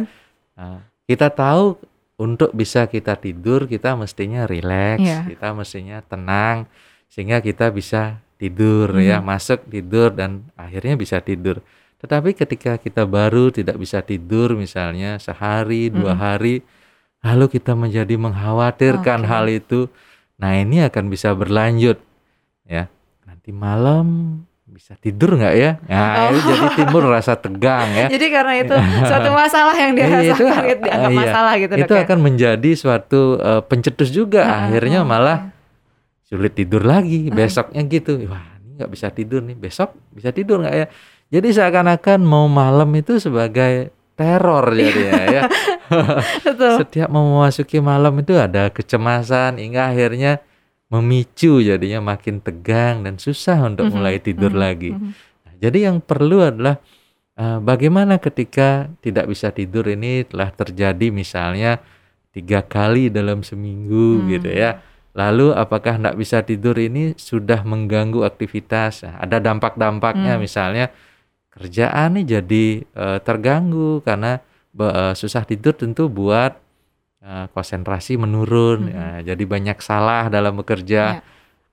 Nah, 0.56 0.78
kita 1.04 1.28
tahu 1.30 1.66
untuk 2.16 2.50
bisa 2.56 2.88
kita 2.88 3.20
tidur, 3.20 3.68
kita 3.68 4.00
mestinya 4.00 4.48
rileks, 4.48 5.04
Iya. 5.04 5.20
kita 5.28 5.48
mestinya 5.52 5.98
tenang, 6.00 6.70
sehingga 7.12 7.44
kita 7.44 7.76
bisa 7.76 8.24
tidur 8.40 8.96
ya, 9.04 9.20
Mhm. 9.20 9.26
masuk 9.28 9.60
tidur 9.68 10.16
dan 10.16 10.48
akhirnya 10.56 10.96
bisa 10.96 11.20
tidur. 11.20 11.60
Tetapi 12.00 12.34
ketika 12.34 12.80
kita 12.80 13.04
baru 13.06 13.52
tidak 13.54 13.78
bisa 13.78 14.00
tidur, 14.02 14.56
misalnya 14.58 15.20
sehari, 15.22 15.92
dua 15.92 16.16
Mhm. 16.16 16.22
hari, 16.24 16.56
lalu 17.22 17.46
kita 17.50 17.74
menjadi 17.74 18.14
mengkhawatirkan 18.18 19.24
Oke. 19.24 19.30
hal 19.30 19.46
itu, 19.48 19.80
nah 20.36 20.54
ini 20.54 20.82
akan 20.82 21.08
bisa 21.08 21.32
berlanjut 21.32 22.02
ya. 22.66 22.90
Nanti 23.24 23.50
malam 23.50 24.08
bisa 24.66 24.96
tidur 24.96 25.36
nggak 25.36 25.56
ya? 25.56 25.72
Nah, 25.86 26.32
Oh. 26.32 26.34
itu 26.34 26.48
jadi 26.48 26.68
timbul 26.76 27.04
rasa 27.04 27.36
tegang 27.36 27.92
ya. 27.92 28.08
Jadi 28.14 28.26
karena 28.32 28.54
itu 28.56 28.72
suatu 29.12 29.30
masalah 29.30 29.76
yang 29.76 29.92
Iya, 29.92 30.00
itu, 30.00 30.16
dirasakan 30.32 30.64
gitu, 30.66 30.82
dianggap 30.82 31.12
iya. 31.12 31.20
masalah 31.20 31.54
gitu 31.60 31.74
itu 31.76 31.84
dok 31.86 31.98
ya. 32.00 32.04
akan 32.08 32.20
menjadi 32.24 32.70
suatu 32.74 33.22
eh, 33.38 33.62
pencetus 33.68 34.10
juga. 34.10 34.42
Ah, 34.48 34.72
Akhirnya 34.72 35.04
oh, 35.04 35.08
malah 35.08 35.52
sulit 36.24 36.56
tidur 36.56 36.88
lagi. 36.88 37.28
Hmm. 37.28 37.36
Besoknya 37.36 37.82
gitu, 37.84 38.12
wah 38.26 38.46
ini 38.58 38.80
nggak 38.80 38.90
bisa 38.90 39.08
tidur 39.12 39.44
nih. 39.44 39.58
Besok 39.60 39.92
bisa 40.10 40.32
tidur 40.32 40.64
nggak 40.64 40.74
ya? 40.74 40.86
Jadi 41.32 41.48
seakan-akan 41.52 42.20
mau 42.24 42.48
malam 42.48 42.88
itu 42.96 43.20
sebagai 43.20 43.92
teror 44.22 44.66
jadinya 44.70 45.24
ya. 45.26 45.42
Betul. 46.46 46.74
Setiap 46.86 47.10
memasuki 47.10 47.82
malam 47.82 48.14
itu 48.16 48.38
ada 48.38 48.70
kecemasan 48.70 49.58
hingga 49.58 49.90
akhirnya 49.90 50.40
memicu 50.88 51.60
jadinya 51.60 52.04
makin 52.06 52.38
tegang 52.38 53.02
dan 53.02 53.16
susah 53.16 53.58
untuk 53.64 53.88
Mhm, 53.88 53.94
mulai 53.94 54.20
tidur 54.20 54.52
mhm, 54.52 54.60
lagi. 54.60 54.92
mhm. 54.92 55.12
Nah, 55.42 55.54
Jadi 55.58 55.78
yang 55.84 55.98
perlu 56.00 56.44
adalah 56.44 56.78
eh, 57.34 57.58
bagaimana 57.58 58.20
ketika 58.20 58.92
tidak 59.00 59.26
bisa 59.26 59.50
tidur 59.50 59.88
ini 59.88 60.22
telah 60.24 60.52
terjadi 60.52 61.10
misalnya 61.10 61.80
tiga 62.30 62.60
kali 62.62 63.08
dalam 63.08 63.42
seminggu 63.42 64.22
Hmm. 64.22 64.28
gitu 64.30 64.52
ya. 64.52 64.84
Lalu 65.12 65.52
apakah 65.52 66.00
tidak 66.00 66.16
bisa 66.16 66.40
tidur 66.40 66.76
ini 66.76 67.16
sudah 67.16 67.64
mengganggu 67.64 68.24
aktivitas? 68.24 69.04
Nah, 69.04 69.16
ada 69.20 69.40
dampak-dampaknya 69.40 70.38
Hmm. 70.38 70.44
misalnya 70.44 70.86
kerjaan 71.52 72.16
nih 72.18 72.26
jadi 72.40 72.66
eh, 72.84 73.20
terganggu 73.22 74.00
karena 74.02 74.40
eh, 74.74 75.14
susah 75.14 75.44
tidur 75.44 75.76
tentu 75.76 76.08
buat 76.08 76.56
eh, 77.22 77.46
konsentrasi 77.52 78.16
menurun. 78.16 78.88
Mhm. 78.88 78.94
Nah, 78.96 79.18
jadi 79.22 79.44
banyak 79.44 79.78
salah 79.84 80.32
dalam 80.32 80.56
bekerja 80.58 81.20
Ya. 81.20 81.24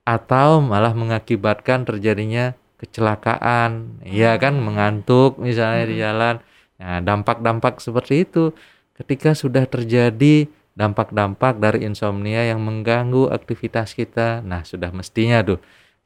atau 0.03 0.59
malah 0.59 0.91
mengakibatkan 0.93 1.85
terjadinya 1.85 2.53
kecelakaan, 2.79 3.99
ya 4.07 4.39
kan 4.39 4.55
mengantuk 4.55 5.35
misalnya 5.37 5.83
di 5.85 5.95
Mm-mm. 5.99 6.03
jalan. 6.03 6.35
Nah, 6.79 6.97
dampak-dampak 7.03 7.83
seperti 7.83 8.23
itu 8.23 8.55
ketika 8.95 9.35
sudah 9.35 9.67
terjadi 9.67 10.47
dampak-dampak 10.79 11.59
dari 11.59 11.83
insomnia 11.83 12.47
yang 12.47 12.63
mengganggu 12.63 13.27
aktivitas 13.31 13.91
kita. 13.91 14.39
Nah, 14.39 14.63
sudah 14.63 14.95
mestinya 14.95 15.43
tuh 15.43 15.59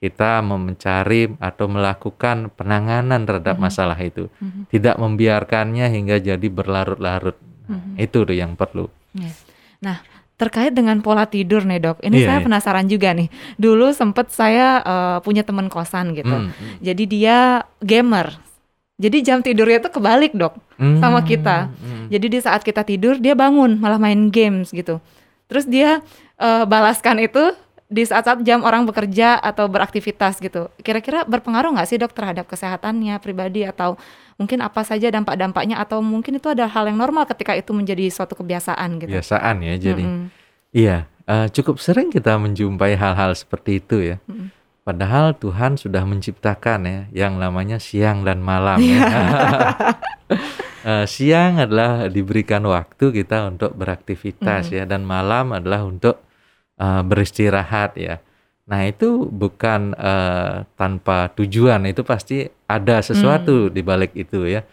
kita 0.04 0.44
mencari 0.44 1.32
atau 1.40 1.72
melakukan 1.72 2.52
penanganan 2.52 3.24
terhadap 3.24 3.56
Mhm. 3.56 3.64
masalah 3.64 3.96
itu. 4.04 4.28
Mhm. 4.44 4.68
Tidak 4.68 4.96
membiarkannya 5.00 5.88
hingga 5.88 6.20
jadi 6.20 6.48
berlarut-larut. 6.52 7.40
Nah, 7.72 7.80
Mhm. 7.80 8.04
Itu 8.04 8.28
tuh 8.28 8.36
yang 8.36 8.60
perlu. 8.60 8.92
Terkait 10.34 10.74
dengan 10.74 10.98
pola 11.00 11.30
tidur 11.30 11.62
nih 11.64 11.78
dok, 11.80 12.02
ini 12.04 12.20
Iya, 12.20 12.28
saya 12.28 12.38
iya. 12.42 12.46
penasaran 12.50 12.88
juga 12.90 13.14
nih. 13.14 13.30
Dulu 13.56 13.94
sempet 13.94 14.34
saya 14.34 14.82
eh, 14.82 15.18
punya 15.22 15.46
teman 15.46 15.70
kosan 15.70 16.18
gitu. 16.18 16.26
Hmm, 16.28 16.50
hmm. 16.50 16.82
Jadi 16.82 17.04
dia 17.06 17.64
gamer. 17.80 18.34
Jadi 18.98 19.18
jam 19.24 19.40
tidurnya 19.40 19.80
itu 19.80 19.90
kebalik 19.94 20.34
dok. 20.36 20.58
sama 21.00 21.24
kita. 21.24 21.72
Hmm, 21.72 22.12
Jadi 22.12 22.28
di 22.28 22.40
saat 22.44 22.60
kita 22.66 22.84
tidur 22.84 23.16
dia 23.16 23.38
bangun 23.40 23.80
malah 23.80 23.96
main 24.02 24.28
games 24.34 24.74
gitu. 24.74 25.00
Terus 25.48 25.64
dia 25.64 26.02
eh, 26.36 26.66
balaskan 26.68 27.24
itu 27.24 27.56
di 27.94 28.02
saat-saat 28.02 28.42
jam 28.42 28.66
orang 28.66 28.90
bekerja 28.90 29.38
atau 29.38 29.70
beraktivitas 29.70 30.42
gitu. 30.42 30.74
Kira-kira 30.82 31.22
berpengaruh 31.30 31.78
nggak 31.78 31.86
sih 31.86 32.02
dok 32.02 32.18
terhadap 32.18 32.50
kesehatannya 32.50 33.22
pribadi 33.22 33.62
atau 33.62 33.94
mungkin 34.42 34.66
apa 34.66 34.82
saja 34.82 35.14
dampak-dampaknya 35.14 35.78
atau 35.78 36.02
mungkin 36.02 36.42
itu 36.42 36.50
adalah 36.50 36.74
hal 36.74 36.90
yang 36.90 36.98
normal 36.98 37.30
ketika 37.30 37.54
itu 37.54 37.70
menjadi 37.70 38.10
suatu 38.10 38.34
kebiasaan 38.34 38.98
gitu. 38.98 39.14
Biasaan 39.14 39.62
ya 39.62 39.78
jadi. 39.78 40.02
Mm-mm. 40.02 40.26
Iya, 40.74 41.06
eh, 41.30 41.48
cukup 41.54 41.78
sering 41.78 42.10
kita 42.10 42.34
menjumpai 42.42 42.98
hal-hal 42.98 43.38
seperti 43.38 43.78
itu 43.78 44.02
ya. 44.02 44.18
Mm-mm. 44.26 44.50
Padahal 44.84 45.32
Tuhan 45.38 45.78
sudah 45.80 46.04
menciptakan 46.04 46.80
ya 46.84 47.00
yang 47.14 47.38
namanya 47.38 47.78
siang 47.78 48.26
dan 48.26 48.42
malam 48.42 48.82
ya. 48.82 48.90
Iya. 48.90 49.06
Eh, 50.84 51.08
siang 51.08 51.64
adalah 51.64 52.12
diberikan 52.12 52.60
waktu 52.68 53.16
kita 53.16 53.48
untuk 53.48 53.72
beraktivitas 53.72 54.68
Mhm. 54.68 54.76
ya 54.76 54.84
dan 54.84 55.08
malam 55.08 55.56
adalah 55.56 55.88
untuk 55.88 56.20
eh, 56.78 57.02
beristirahat 57.06 57.98
ya. 58.00 58.22
Nah, 58.64 58.88
itu 58.88 59.28
bukan 59.28 59.92
eh, 59.94 60.64
tanpa 60.80 61.30
tujuan, 61.36 61.84
itu 61.90 62.02
pasti 62.08 62.48
ada 62.68 63.04
sesuatu 63.04 63.68
di 63.68 63.82
balik 63.84 64.16
itu 64.16 64.48
ya. 64.48 64.64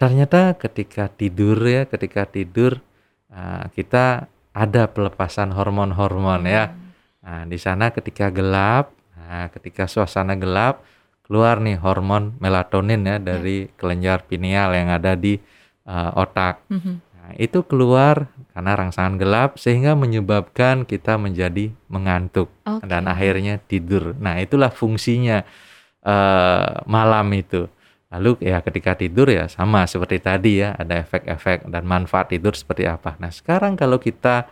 Ternyata 0.00 0.58
ketika 0.58 1.06
tidur 1.12 1.60
ya, 1.62 1.86
ketika 1.86 2.26
tidur 2.26 2.82
eh, 3.30 3.64
kita 3.76 4.26
ada 4.50 4.82
pelepasan 4.90 5.54
hormon-hormon 5.54 6.42
ya. 6.46 6.74
Nah, 7.20 7.44
di 7.46 7.58
sana 7.60 7.94
ketika 7.94 8.32
gelap, 8.32 8.90
nah, 9.14 9.46
ketika 9.54 9.86
suasana 9.86 10.34
gelap, 10.34 10.82
keluar 11.30 11.62
nih 11.62 11.78
hormon 11.78 12.34
melatonin 12.42 13.06
ya 13.06 13.22
dari 13.22 13.70
kelenjar 13.78 14.26
pineal 14.26 14.74
yang 14.74 14.90
ada 14.90 15.14
di 15.14 15.38
uh, 15.86 16.10
otak. 16.18 16.66
Mhm. 16.66 17.09
Nah, 17.30 17.38
itu 17.38 17.62
keluar 17.62 18.26
karena 18.50 18.74
rangsangan 18.74 19.14
gelap 19.14 19.54
sehingga 19.54 19.94
menyebabkan 19.94 20.82
kita 20.82 21.14
menjadi 21.14 21.70
mengantuk 21.86 22.50
Oke. 22.66 22.90
dan 22.90 23.06
akhirnya 23.06 23.62
tidur. 23.62 24.18
Nah, 24.18 24.42
itulah 24.42 24.74
fungsinya 24.74 25.46
uh, 26.02 26.82
malam 26.90 27.30
itu. 27.38 27.70
Lalu 28.10 28.42
ya 28.42 28.58
ketika 28.66 28.98
tidur 28.98 29.30
ya 29.30 29.46
sama 29.46 29.86
seperti 29.86 30.18
tadi 30.18 30.58
ya, 30.58 30.74
ada 30.74 31.06
efek-efek 31.06 31.70
dan 31.70 31.86
manfaat 31.86 32.34
tidur 32.34 32.50
seperti 32.58 32.82
apa. 32.90 33.14
Nah, 33.22 33.30
sekarang 33.30 33.78
kalau 33.78 34.02
kita 34.02 34.50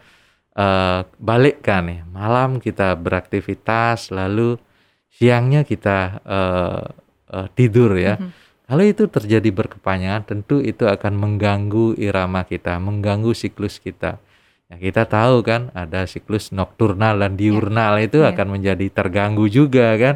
eh, 0.55 1.03
balikkan 1.19 1.83
nih, 1.91 2.01
malam 2.07 2.63
kita 2.63 2.95
beraktivitas, 2.95 4.15
lalu 4.15 4.63
siangnya 5.11 5.67
kita 5.67 6.23
eh, 6.23 6.87
eh, 7.35 7.49
tidur 7.59 7.99
ya. 7.99 8.15
Mhm. 8.23 8.31
Kalau 8.69 8.85
itu 8.85 9.09
terjadi 9.09 9.49
berkepanjangan, 9.49 10.29
tentu 10.29 10.61
itu 10.61 10.85
akan 10.85 11.17
mengganggu 11.17 11.97
irama 11.97 12.45
kita, 12.45 12.77
mengganggu 12.77 13.33
siklus 13.33 13.81
kita. 13.81 14.21
Ya, 14.69 14.77
kita 14.77 15.09
tahu 15.09 15.41
kan 15.41 15.73
ada 15.73 16.05
siklus 16.05 16.53
nokturnal 16.53 17.17
dan 17.17 17.41
diurnal 17.41 17.97
itu 17.97 18.21
Ya. 18.21 18.37
akan 18.37 18.61
menjadi 18.61 18.93
terganggu 18.93 19.49
juga 19.49 19.97
kan. 19.97 20.15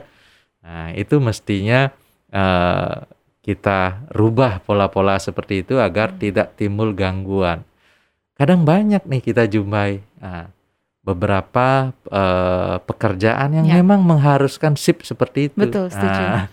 Nah, 0.61 0.92
itu 0.92 1.16
mestinya 1.18 1.88
eh, 2.28 2.97
kita 3.40 4.09
rubah 4.09 4.61
pola-pola 4.61 5.16
seperti 5.16 5.61
itu 5.61 5.76
agar 5.76 6.12
Hmm. 6.12 6.21
tidak 6.21 6.52
timbul 6.54 6.92
gangguan. 6.92 7.64
Kadang 8.32 8.64
banyak 8.64 9.04
nih 9.04 9.21
kita 9.21 9.44
jumpai 9.44 10.00
nah, 10.16 10.52
beberapa 11.02 11.92
eh, 12.09 12.76
pekerjaan 12.85 13.52
yang 13.52 13.66
Ya. 13.66 13.80
memang 13.80 14.04
mengharuskan 14.04 14.76
shift 14.76 15.04
seperti 15.04 15.49
itu. 15.49 15.56
Betul, 15.56 15.88
setuju. 15.88 16.23
Nah, 16.23 16.47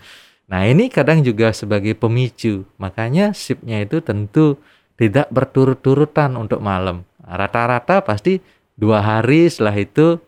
nah, 0.50 0.66
ini 0.66 0.90
kadang 0.90 1.22
juga 1.22 1.54
sebagai 1.54 1.94
pemicu. 1.94 2.66
Makanya 2.76 3.30
shiftnya 3.30 3.80
itu 3.80 4.02
tentu 4.02 4.58
tidak 4.98 5.30
berturut-turutan 5.32 6.34
untuk 6.36 6.60
malam. 6.60 7.06
Rata-rata 7.22 8.02
pasti 8.02 8.42
dua 8.74 9.00
hari 9.00 9.46
setelah 9.48 9.78
itu 9.78 10.18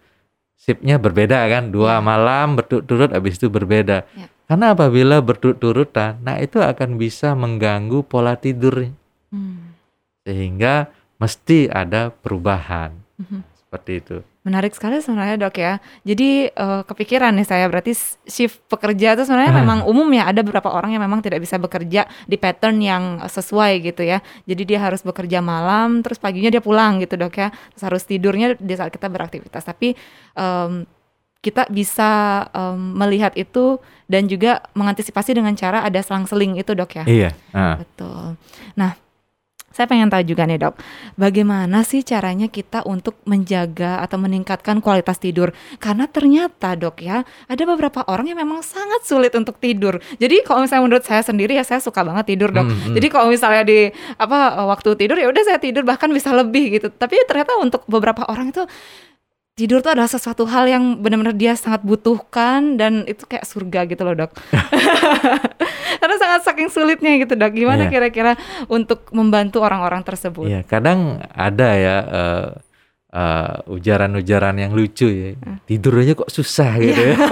shiftnya 0.56 0.96
berbeda 0.96 1.42
kan, 1.50 1.74
dua 1.74 1.98
Ya. 1.98 2.04
malam 2.04 2.54
berturut-turut 2.54 3.10
habis 3.10 3.36
itu 3.36 3.50
berbeda. 3.50 4.06
Ya. 4.14 4.30
Karena 4.46 4.76
apabila 4.76 5.18
berturut-turutan, 5.18 6.22
nah 6.22 6.38
itu 6.38 6.62
akan 6.62 6.96
bisa 6.96 7.34
mengganggu 7.34 8.06
pola 8.06 8.38
tidur 8.38 8.94
Hmm. 9.32 9.74
sehingga 10.22 10.92
mesti 11.18 11.72
ada 11.72 12.12
perubahan 12.12 12.92
Mhm. 13.18 13.40
seperti 13.58 13.92
itu. 13.98 14.18
Menarik 14.42 14.74
sekali 14.74 14.98
sebenarnya 14.98 15.38
dok 15.38 15.54
ya. 15.54 15.78
Jadi 16.02 16.50
eh, 16.50 16.82
kepikiran 16.82 17.30
nih 17.38 17.46
saya 17.46 17.70
berarti 17.70 17.94
shift 18.26 18.58
pekerja 18.66 19.14
itu 19.14 19.22
sebenarnya 19.22 19.54
Ah. 19.54 19.60
memang 19.62 19.78
umum 19.86 20.10
ya. 20.10 20.26
Ada 20.26 20.42
beberapa 20.42 20.66
orang 20.74 20.90
yang 20.94 21.02
memang 21.02 21.22
tidak 21.22 21.38
bisa 21.46 21.62
bekerja 21.62 22.10
di 22.26 22.36
pattern 22.38 22.82
yang 22.82 23.02
sesuai 23.22 23.78
gitu 23.86 24.02
ya. 24.02 24.18
Jadi 24.50 24.62
dia 24.66 24.82
harus 24.82 25.06
bekerja 25.06 25.38
malam, 25.38 26.02
terus 26.02 26.18
paginya 26.18 26.50
dia 26.50 26.58
pulang 26.58 26.98
gitu 26.98 27.14
dok 27.14 27.38
ya. 27.38 27.54
Terus 27.74 27.82
harus 27.86 28.02
tidurnya 28.02 28.58
di 28.58 28.74
saat 28.74 28.90
kita 28.90 29.06
beraktivitas. 29.06 29.62
Tapi 29.62 29.94
em, 30.34 30.90
kita 31.42 31.66
bisa 31.74 32.10
um, 32.54 32.98
melihat 32.98 33.34
itu 33.34 33.82
dan 34.06 34.30
juga 34.30 34.62
mengantisipasi 34.78 35.34
dengan 35.34 35.50
cara 35.58 35.82
ada 35.82 35.98
selang-seling 35.98 36.54
itu 36.54 36.70
dok 36.70 37.02
ya. 37.02 37.04
Iya. 37.06 37.30
Uh. 37.50 37.82
Betul. 37.82 38.24
Nah 38.78 38.94
saya 39.72 39.88
pengen 39.88 40.12
tahu 40.12 40.22
juga 40.24 40.44
nih 40.44 40.60
dok, 40.60 40.78
bagaimana 41.16 41.82
sih 41.82 42.04
caranya 42.06 42.46
kita 42.46 42.84
untuk 42.84 43.18
menjaga 43.24 44.04
atau 44.04 44.20
meningkatkan 44.20 44.78
kualitas 44.84 45.18
tidur? 45.18 45.50
Karena 45.80 46.06
ternyata 46.06 46.76
dok 46.78 47.00
ya, 47.02 47.24
ada 47.24 47.62
beberapa 47.64 48.04
orang 48.06 48.30
yang 48.30 48.38
memang 48.38 48.60
sangat 48.60 49.02
sulit 49.08 49.32
untuk 49.34 49.58
tidur. 49.58 49.98
Jadi 50.20 50.44
kalau 50.44 50.64
misalnya 50.64 50.84
menurut 50.84 51.04
saya 51.04 51.24
sendiri 51.24 51.56
ya 51.56 51.64
saya 51.64 51.80
suka 51.80 52.04
banget 52.04 52.36
tidur 52.36 52.52
dok. 52.52 52.68
Hmm, 52.68 52.76
hmm. 52.76 52.94
Jadi 53.00 53.06
kalau 53.08 53.26
misalnya 53.32 53.62
di 53.64 53.90
apa 54.20 54.68
waktu 54.68 54.94
tidur 54.94 55.16
ya 55.18 55.26
udah 55.32 55.42
saya 55.42 55.58
tidur 55.58 55.82
bahkan 55.82 56.12
bisa 56.12 56.30
lebih 56.30 56.78
gitu. 56.78 56.92
Tapi 56.92 57.18
ternyata 57.26 57.56
untuk 57.58 57.82
beberapa 57.88 58.28
orang 58.28 58.52
itu 58.52 58.62
tidur 59.52 59.84
tuh 59.84 59.92
adalah 59.92 60.08
sesuatu 60.08 60.48
hal 60.48 60.64
yang 60.64 61.04
benar-benar 61.04 61.36
dia 61.36 61.52
sangat 61.52 61.84
butuhkan 61.84 62.80
dan 62.80 63.04
itu 63.04 63.28
kayak 63.28 63.44
surga 63.44 63.84
gitu 63.84 64.02
loh 64.02 64.16
dok. 64.16 64.32
Karena 66.00 66.16
sangat 66.18 66.40
saking 66.48 66.68
sulitnya 66.72 67.20
gitu 67.20 67.36
dok. 67.36 67.52
Gimana 67.52 67.92
kira 67.92 68.08
kira-kira 68.08 68.32
untuk 68.72 69.12
membantu 69.12 69.60
orang-orang 69.60 70.00
tersebut? 70.00 70.48
Iya, 70.48 70.64
kadang 70.64 71.20
ada 71.36 71.68
ya 71.76 71.96
uh, 72.00 72.48
uh, 73.12 73.56
ujaran-ujaran 73.68 74.56
yang 74.56 74.72
lucu 74.72 75.08
ya. 75.12 75.28
Uh. 75.36 75.60
Tidur 75.68 76.00
aja 76.00 76.16
kok 76.16 76.32
susah 76.32 76.72
gitu 76.80 77.02
ya. 77.12 77.16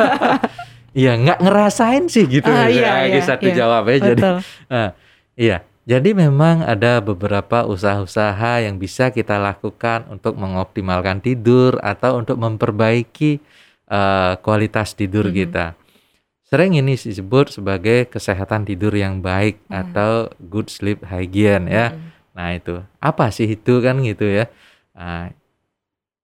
Iya, 0.91 1.15
nggak 1.23 1.39
ngerasain 1.47 2.11
sih 2.11 2.27
gitu. 2.27 2.51
Uh, 2.51 2.67
iya, 2.67 3.07
iya, 3.07 3.23
satu 3.23 3.47
iya. 3.47 3.63
jawab 3.63 3.87
ya. 3.87 4.11
Jadi, 4.11 4.23
uh, 4.27 4.91
iya 5.39 5.63
jadi 5.89 6.13
memang 6.13 6.61
ada 6.63 7.01
beberapa 7.01 7.65
usaha-usaha 7.65 8.61
yang 8.63 8.77
bisa 8.77 9.09
kita 9.09 9.41
lakukan 9.41 10.05
untuk 10.13 10.37
mengoptimalkan 10.37 11.25
tidur 11.25 11.81
atau 11.81 12.21
untuk 12.21 12.37
memperbaiki 12.37 13.41
uh, 13.89 14.37
kualitas 14.45 14.93
tidur 14.93 15.29
mm 15.29 15.33
-hmm. 15.33 15.41
kita. 15.47 15.67
Sering 16.51 16.75
ini 16.75 16.99
disebut 16.99 17.55
sebagai 17.55 18.11
kesehatan 18.11 18.67
tidur 18.67 18.91
yang 18.91 19.23
baik 19.23 19.63
mm. 19.67 19.73
atau 19.73 20.29
good 20.43 20.67
sleep 20.67 21.07
hygiene 21.07 21.71
ya. 21.71 21.95
Mm. 21.95 22.11
Nah 22.35 22.49
itu 22.55 22.75
apa 22.99 23.31
sih 23.31 23.49
itu 23.55 23.79
kan 23.79 24.03
gitu 24.03 24.27
ya. 24.27 24.51
Nah, 24.95 25.31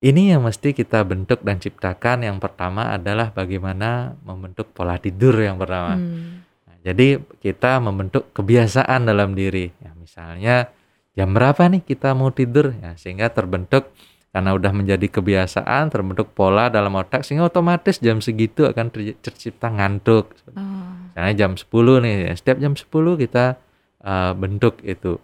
ini 0.03 0.35
yang 0.35 0.45
mesti 0.45 0.75
kita 0.75 1.03
bentuk 1.07 1.43
dan 1.47 1.63
ciptakan. 1.63 2.27
Yang 2.27 2.39
pertama 2.43 2.93
adalah 2.95 3.31
bagaimana 3.33 4.19
membentuk 4.23 4.71
pola 4.75 4.99
tidur 4.99 5.35
yang 5.39 5.57
pertama. 5.57 5.95
Mm. 5.95 6.46
Jadi 6.87 7.19
kita 7.43 7.83
membentuk 7.83 8.31
kebiasaan 8.31 9.11
dalam 9.11 9.35
diri. 9.35 9.75
Ya, 9.83 9.91
misalnya 9.99 10.71
jam 11.19 11.35
berapa 11.35 11.67
nih 11.67 11.83
kita 11.83 12.15
mau 12.15 12.31
tidur 12.31 12.71
ya 12.79 12.95
sehingga 12.95 13.27
terbentuk 13.35 13.91
karena 14.31 14.53
udah 14.53 14.69
menjadi 14.71 15.09
kebiasaan 15.09 15.91
terbentuk 15.91 16.31
pola 16.37 16.69
dalam 16.69 16.93
otak 16.95 17.25
sehingga 17.25 17.49
otomatis 17.49 17.99
jam 17.99 18.23
segitu 18.23 18.69
akan 18.71 18.93
tercipta 19.19 19.67
ngantuk. 19.73 20.31
Oh. 20.55 20.63
Misalnya 21.17 21.35
jam 21.35 21.53
10 21.57 22.05
nih, 22.05 22.17
ya, 22.29 22.33
setiap 22.37 22.59
jam 22.61 22.77
10 22.77 22.87
kita 23.17 23.57
uh, 24.05 24.37
bentuk 24.37 24.85
itu. 24.85 25.17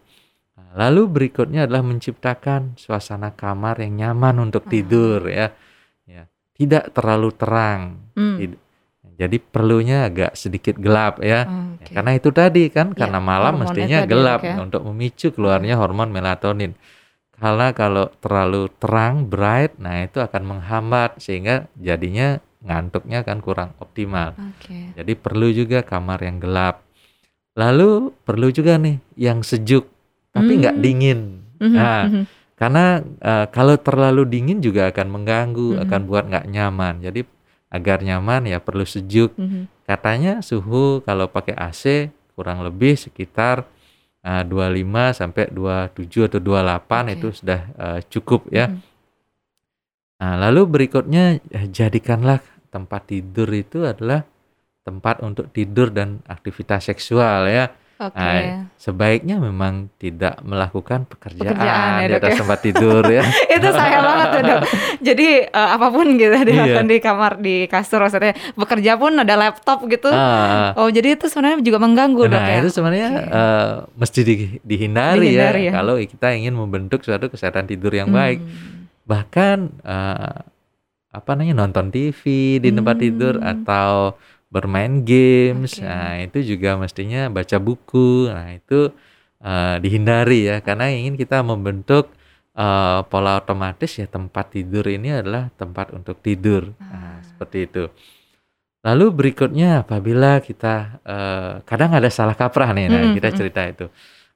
Nah, 0.56 0.88
lalu 0.88 1.12
berikutnya 1.12 1.68
adalah 1.68 1.84
menciptakan 1.84 2.80
suasana 2.80 3.36
kamar 3.36 3.84
yang 3.84 4.00
nyaman 4.00 4.48
untuk 4.48 4.64
tidur 4.64 5.28
ya. 5.28 5.52
Ya, 6.08 6.32
tidak 6.56 6.96
terlalu 6.96 7.36
terang. 7.36 8.08
Hmm. 8.16 8.56
Jadi 9.22 9.38
perlunya 9.38 10.10
agak 10.10 10.34
sedikit 10.34 10.74
gelap 10.82 11.22
ya. 11.22 11.46
Okay. 11.78 11.94
Karena 11.94 12.10
itu 12.18 12.34
tadi 12.34 12.66
kan 12.74 12.90
ya, 12.90 13.06
karena 13.06 13.22
malam 13.22 13.62
mestinya 13.62 14.02
gelap 14.02 14.42
ya. 14.42 14.58
untuk 14.58 14.82
memicu 14.90 15.30
keluarnya 15.30 15.78
hormon 15.78 16.10
melatonin. 16.10 16.74
Karena 17.30 17.70
kalau 17.70 18.10
terlalu 18.18 18.66
terang 18.82 19.30
bright 19.30 19.78
nah 19.78 20.02
itu 20.02 20.18
akan 20.18 20.42
menghambat 20.42 21.22
sehingga 21.22 21.70
jadinya 21.78 22.42
ngantuknya 22.66 23.22
kan 23.22 23.38
kurang 23.38 23.78
optimal. 23.78 24.34
Okay. 24.58 24.90
Jadi 24.98 25.12
perlu 25.14 25.54
juga 25.54 25.86
kamar 25.86 26.18
yang 26.22 26.42
gelap. 26.42 26.82
Lalu 27.54 28.10
perlu 28.26 28.50
juga 28.50 28.74
nih 28.74 28.98
yang 29.14 29.46
sejuk 29.46 29.86
tapi 30.32 30.58
nggak 30.58 30.76
mm. 30.78 30.82
dingin. 30.82 31.18
Mm 31.60 31.68
-hmm. 31.68 31.76
Nah, 31.76 32.00
mm 32.02 32.10
-hmm. 32.10 32.24
karena 32.56 32.84
uh, 33.20 33.46
kalau 33.52 33.76
terlalu 33.78 34.22
dingin 34.26 34.58
juga 34.64 34.88
akan 34.88 35.06
mengganggu, 35.12 35.68
mm 35.68 35.76
-hmm. 35.78 35.84
akan 35.86 36.00
buat 36.08 36.24
nggak 36.26 36.46
nyaman. 36.48 36.94
Jadi 37.04 37.20
agar 37.72 38.04
nyaman 38.04 38.52
ya 38.52 38.60
perlu 38.60 38.84
sejuk. 38.84 39.32
Mm 39.40 39.48
-hmm. 39.48 39.62
Katanya 39.88 40.44
suhu 40.44 41.00
kalau 41.08 41.32
pakai 41.32 41.56
AC 41.56 42.12
kurang 42.36 42.60
lebih 42.60 43.00
sekitar 43.00 43.64
uh, 44.20 44.44
25 44.44 45.16
sampai 45.16 45.48
27 45.48 46.28
atau 46.28 46.40
28 46.40 46.44
okay. 46.44 47.14
itu 47.16 47.28
sudah 47.32 47.60
uh, 47.80 48.00
cukup 48.12 48.52
ya. 48.52 48.68
Mm 48.68 48.76
-hmm. 48.76 48.90
Nah, 50.22 50.38
lalu 50.38 50.70
berikutnya 50.70 51.42
eh, 51.50 51.66
jadikanlah 51.66 52.38
tempat 52.70 53.10
tidur 53.10 53.50
itu 53.50 53.82
adalah 53.82 54.22
tempat 54.86 55.18
untuk 55.18 55.50
tidur 55.50 55.90
dan 55.90 56.22
aktivitas 56.30 56.86
seksual 56.86 57.50
ya. 57.50 57.74
Okay. 58.10 58.18
Nah, 58.18 58.66
sebaiknya 58.74 59.36
memang 59.38 59.92
tidak 60.00 60.42
melakukan 60.42 61.06
pekerjaan, 61.06 61.54
pekerjaan 61.54 61.90
ya, 62.02 62.08
di 62.08 62.14
atas 62.18 62.30
ya. 62.34 62.38
tempat 62.42 62.58
tidur 62.58 63.02
ya. 63.06 63.22
itu 63.60 63.68
saya 63.70 63.98
banget 64.02 64.26
tuh 64.26 64.42
dok. 64.42 64.60
Jadi 64.98 65.28
uh, 65.54 65.70
apa 65.78 65.86
pun 65.94 66.06
gitu 66.18 66.34
dilakukan 66.34 66.86
iya. 66.88 66.92
di 66.92 66.98
kamar 66.98 67.32
di 67.38 67.56
kasur 67.70 68.02
maksudnya 68.02 68.34
bekerja 68.58 68.92
pun 68.98 69.12
ada 69.14 69.34
laptop 69.38 69.86
gitu. 69.86 70.10
Ah. 70.10 70.74
Oh 70.74 70.90
jadi 70.90 71.14
itu 71.14 71.30
sebenarnya 71.30 71.62
juga 71.62 71.78
mengganggu 71.78 72.22
nah, 72.26 72.32
dok 72.34 72.42
ya. 72.42 72.56
itu 72.58 72.70
sebenarnya 72.74 73.08
okay. 73.14 73.28
uh, 73.28 73.38
eh, 73.38 73.72
mesti 73.94 74.20
di, 74.26 74.34
dihindari, 74.66 75.18
dihindari 75.30 75.62
ya, 75.62 75.70
ya 75.70 75.72
kalau 75.78 75.94
kita 76.02 76.28
ingin 76.34 76.54
membentuk 76.58 77.00
suatu 77.06 77.30
kesehatan 77.30 77.70
tidur 77.70 77.94
yang 77.94 78.10
hmm. 78.10 78.18
baik. 78.18 78.40
Bahkan 79.02 79.58
uh, 79.86 80.36
apa 81.12 81.30
namanya 81.36 81.68
nonton 81.68 81.92
TV 81.92 82.56
di 82.56 82.72
tempat 82.72 82.96
hmm. 82.96 83.04
tidur 83.04 83.34
atau 83.38 84.16
bermain 84.52 85.00
games. 85.00 85.80
Okay. 85.80 85.88
Nah, 85.88 86.20
itu 86.20 86.38
juga 86.44 86.76
mestinya 86.76 87.32
baca 87.32 87.56
buku. 87.56 88.28
Nah, 88.28 88.52
itu 88.52 88.92
uh, 89.40 89.76
dihindari 89.80 90.52
ya 90.52 90.60
karena 90.60 90.92
ingin 90.92 91.16
kita 91.16 91.40
membentuk 91.40 92.12
uh, 92.52 93.00
pola 93.08 93.40
otomatis 93.40 93.96
ya 93.96 94.04
tempat 94.04 94.52
tidur 94.52 94.84
ini 94.84 95.16
adalah 95.24 95.48
tempat 95.56 95.96
untuk 95.96 96.20
tidur. 96.20 96.76
Nah, 96.76 96.92
ah. 96.92 97.18
seperti 97.24 97.58
itu. 97.64 97.84
Lalu 98.82 99.06
berikutnya 99.14 99.86
apabila 99.86 100.42
kita 100.42 101.00
uh, 101.06 101.52
kadang 101.62 101.94
ada 101.94 102.10
salah 102.10 102.34
kaprah 102.34 102.74
nih, 102.74 102.90
nah 102.90 103.02
hmm, 103.06 103.14
kita 103.14 103.28
cerita 103.30 103.62
itu. 103.62 103.86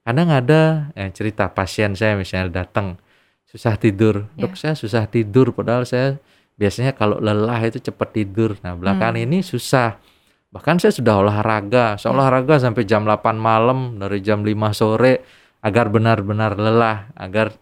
Kadang 0.07 0.31
ada 0.31 0.87
eh, 0.95 1.11
cerita 1.11 1.51
pasien 1.51 1.91
saya 1.99 2.15
misalnya 2.15 2.63
datang 2.63 2.95
susah 3.43 3.75
tidur, 3.75 4.31
dok 4.39 4.55
yeah. 4.55 4.71
saya 4.71 4.73
susah 4.79 5.03
tidur, 5.11 5.51
padahal 5.51 5.83
saya 5.83 6.15
biasanya 6.57 6.97
kalau 6.97 7.21
lelah 7.21 7.61
itu 7.63 7.79
cepat 7.79 8.17
tidur. 8.17 8.57
Nah 8.65 8.73
belakangan 8.73 9.21
hmm. 9.21 9.25
ini 9.29 9.37
susah. 9.45 10.01
Bahkan 10.49 10.81
saya 10.81 10.91
sudah 10.91 11.21
olahraga, 11.21 12.01
saya 12.01 12.17
olahraga 12.17 12.57
sampai 12.57 12.83
jam 12.83 13.05
8 13.05 13.37
malam 13.37 14.01
dari 14.01 14.19
jam 14.25 14.41
5 14.41 14.51
sore 14.73 15.21
agar 15.61 15.93
benar-benar 15.93 16.57
lelah, 16.57 17.13
agar 17.13 17.53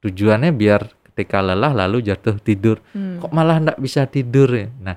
tujuannya 0.00 0.54
biar 0.54 0.88
ketika 1.12 1.42
lelah 1.42 1.74
lalu 1.74 2.08
jatuh 2.08 2.38
tidur. 2.40 2.80
Hmm. 2.94 3.20
Kok 3.20 3.32
malah 3.34 3.58
tidak 3.60 3.78
bisa 3.82 4.06
tidur 4.06 4.48
ya? 4.54 4.70
Nah, 4.80 4.96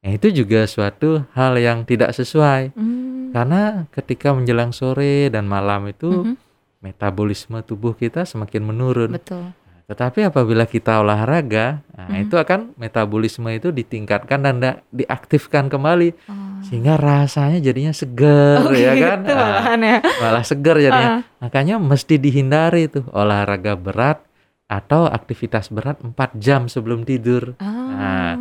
itu 0.00 0.32
juga 0.32 0.64
suatu 0.64 1.28
hal 1.36 1.60
yang 1.60 1.84
tidak 1.84 2.16
sesuai. 2.16 2.72
Hmm. 2.72 3.30
Karena 3.30 3.86
ketika 3.92 4.32
menjelang 4.32 4.72
sore 4.72 5.28
dan 5.28 5.44
malam 5.44 5.86
itu 5.86 6.32
hmm. 6.32 6.34
metabolisme 6.80 7.60
tubuh 7.62 7.92
kita 7.92 8.24
semakin 8.24 8.62
menurun. 8.64 9.12
Betul. 9.14 9.52
Tetapi 9.90 10.22
apabila 10.22 10.70
kita 10.70 11.02
olahraga, 11.02 11.82
nah 11.90 12.14
hmm. 12.14 12.22
itu 12.22 12.38
akan 12.38 12.78
metabolisme 12.78 13.50
itu 13.50 13.74
ditingkatkan 13.74 14.38
dan 14.38 14.62
diaktifkan 14.94 15.66
kembali, 15.66 16.14
oh. 16.30 16.62
sehingga 16.62 16.94
rasanya 16.94 17.58
jadinya 17.58 17.90
segar, 17.90 18.70
oh, 18.70 18.70
ya 18.70 18.94
gitu, 18.94 19.02
kan? 19.02 19.18
Nah, 19.26 19.74
ya. 19.74 19.98
Malah 19.98 20.46
segar 20.46 20.78
jadinya. 20.78 21.26
Uh. 21.26 21.42
Makanya 21.42 21.82
mesti 21.82 22.22
dihindari 22.22 22.86
tuh 22.86 23.02
olahraga 23.10 23.74
berat 23.74 24.22
atau 24.70 25.10
aktivitas 25.10 25.74
berat 25.74 25.98
4 25.98 26.14
jam 26.38 26.70
sebelum 26.70 27.02
tidur. 27.02 27.58
Oh. 27.58 27.66
Nah, 27.66 28.38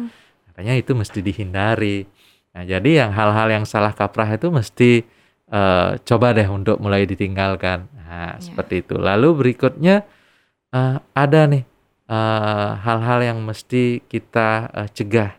makanya 0.54 0.78
itu 0.78 0.94
mesti 0.94 1.26
dihindari. 1.26 2.06
Nah, 2.54 2.62
jadi 2.62 3.02
yang 3.02 3.10
hal-hal 3.10 3.50
yang 3.50 3.66
salah 3.66 3.98
kaprah 3.98 4.38
itu 4.38 4.54
mesti 4.54 5.02
uh, 5.50 5.98
coba 6.06 6.38
deh 6.38 6.46
untuk 6.46 6.78
mulai 6.78 7.10
ditinggalkan. 7.10 7.90
Nah, 7.98 8.38
yeah. 8.38 8.38
seperti 8.38 8.86
itu. 8.86 9.02
Lalu 9.02 9.34
berikutnya 9.34 10.06
uh, 10.74 10.98
ada 11.14 11.42
nih 11.50 11.64
hal 12.10 12.18
eh, 12.18 12.72
hal-hal 12.82 13.20
yang 13.22 13.40
mesti 13.46 14.02
kita 14.10 14.66
uh, 14.74 14.90
cegah 14.90 15.38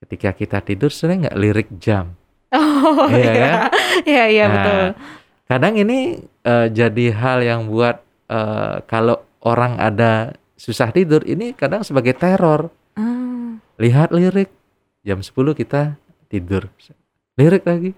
ketika 0.00 0.32
kita 0.32 0.58
tidur 0.64 0.88
sering 0.88 1.28
nggak 1.28 1.36
lirik 1.36 1.68
jam 1.76 2.16
oh 2.56 3.12
iya 3.12 3.20
iya 3.20 3.32
kan? 3.44 3.58
iya, 4.08 4.24
iya 4.32 4.44
nah, 4.48 4.52
betul 4.56 4.84
kadang 5.52 5.74
ini 5.76 5.98
uh, 6.48 6.66
jadi 6.72 7.06
hal 7.12 7.38
yang 7.44 7.60
buat 7.68 8.00
uh, 8.32 8.80
kalau 8.88 9.20
orang 9.44 9.76
ada 9.76 10.32
susah 10.56 10.88
tidur 10.96 11.20
ini 11.28 11.52
kadang 11.52 11.84
sebagai 11.84 12.16
teror 12.16 12.72
ah. 12.96 13.60
lihat 13.76 14.16
lirik 14.16 14.48
jam 15.04 15.20
10 15.20 15.28
kita 15.52 16.00
tidur 16.32 16.72
lirik 17.36 17.68
lagi 17.68 17.92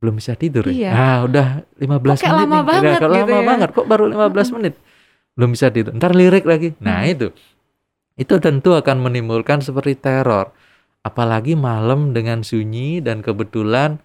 belum 0.00 0.16
bisa 0.16 0.32
tidur 0.32 0.64
ya? 0.64 0.72
iya. 0.72 0.90
ya. 0.90 0.92
Ah, 0.96 1.18
udah 1.28 1.46
15 1.76 1.76
kok 1.76 2.24
menit. 2.24 2.24
lama 2.24 2.56
nih. 2.56 2.64
banget 2.64 2.96
gitu 2.96 3.06
lama 3.12 3.28
ya. 3.28 3.44
banget. 3.44 3.68
Kok 3.76 3.86
baru 3.86 4.04
15 4.08 4.48
menit? 4.56 4.74
Belum 5.34 5.54
bisa 5.54 5.70
tidur 5.70 5.94
ntar 5.96 6.14
lirik 6.14 6.44
lagi 6.44 6.74
nah 6.78 7.02
hmm. 7.02 7.12
itu 7.12 7.28
itu 8.20 8.36
tentu 8.36 8.76
akan 8.76 9.00
menimbulkan 9.00 9.64
seperti 9.64 9.96
teror. 9.96 10.52
Apalagi 11.00 11.56
malam 11.56 12.12
dengan 12.12 12.44
sunyi 12.44 13.00
dan 13.00 13.24
kebetulan 13.24 13.96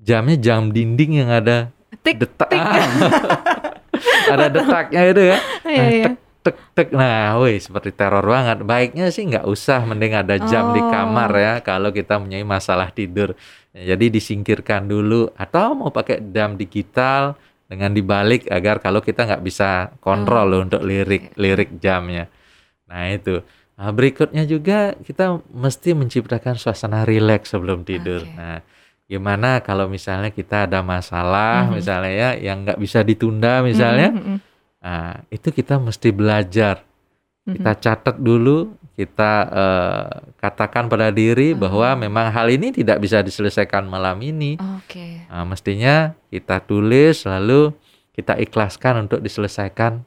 jamnya 0.00 0.40
jam 0.40 0.72
dinding 0.72 1.20
yang 1.20 1.28
ada 1.28 1.68
Tik, 2.00 2.16
detak. 2.16 2.48
tik. 2.48 2.56
ada 4.32 4.48
detaknya 4.48 5.00
itu 5.12 5.22
ya. 5.28 5.38
Iya, 5.68 5.76
Nah, 5.76 5.88
iya. 5.92 6.04
tek 6.08 6.16
tek 6.40 6.56
tek. 6.72 6.88
Nah, 6.96 7.36
woi 7.36 7.60
seperti 7.60 7.92
teror 7.92 8.24
banget. 8.24 8.64
Baiknya 8.64 9.12
sih 9.12 9.28
nggak 9.28 9.44
usah, 9.44 9.84
mending 9.84 10.16
ada 10.16 10.40
jam 10.48 10.72
di 10.72 10.80
Oh. 10.80 10.88
kamar 10.88 11.30
ya 11.36 11.54
kalau 11.60 11.92
kita 11.92 12.16
mempunyai 12.16 12.48
masalah 12.48 12.88
tidur. 12.88 13.36
Jadi 13.76 14.08
disingkirkan 14.08 14.88
dulu 14.88 15.28
atau 15.36 15.76
mau 15.76 15.92
pakai 15.92 16.24
jam 16.32 16.56
digital 16.56 17.36
dengan 17.72 17.96
dibalik 17.96 18.52
agar 18.52 18.84
kalau 18.84 19.00
kita 19.00 19.24
nggak 19.24 19.40
bisa 19.40 19.96
kontrol 20.04 20.44
loh 20.44 20.60
untuk 20.60 20.84
lirik 20.84 21.32
lirik 21.40 21.80
jamnya. 21.80 22.28
Nah 22.84 23.08
itu. 23.08 23.40
Nah, 23.80 23.88
berikutnya 23.88 24.44
juga 24.44 24.92
kita 25.00 25.40
mesti 25.48 25.96
menciptakan 25.96 26.60
suasana 26.60 27.08
rileks 27.08 27.56
sebelum 27.56 27.80
tidur. 27.88 28.28
Oke. 28.28 28.36
Nah, 28.36 28.60
gimana 29.08 29.64
kalau 29.64 29.88
misalnya 29.88 30.28
kita 30.28 30.68
ada 30.68 30.84
masalah, 30.84 31.66
Mhm. 31.66 31.72
misalnya 31.80 32.12
ya 32.12 32.30
yang 32.36 32.68
nggak 32.68 32.76
bisa 32.76 33.00
ditunda 33.00 33.64
misalnya, 33.64 34.12
Mhm, 34.12 34.20
mhm, 34.20 34.36
nah 34.84 35.24
itu 35.32 35.48
kita 35.48 35.80
mesti 35.80 36.12
belajar. 36.12 36.84
Kita 37.42 37.72
catat 37.74 38.16
dulu, 38.20 38.70
kita 38.92 39.32
eh, 39.48 40.08
katakan 40.36 40.86
pada 40.86 41.08
diri 41.08 41.56
bahwa 41.56 41.96
memang 41.96 42.28
hal 42.28 42.52
ini 42.52 42.70
tidak 42.76 43.00
bisa 43.00 43.24
diselesaikan 43.24 43.88
malam 43.88 44.20
ini. 44.20 44.60
Oke. 44.60 45.24
Nah, 45.32 45.48
mestinya 45.48 46.12
kita 46.28 46.60
tulis 46.60 47.24
lalu 47.24 47.72
kita 48.12 48.36
ikhlaskan 48.36 49.08
untuk 49.08 49.24
diselesaikan 49.24 50.04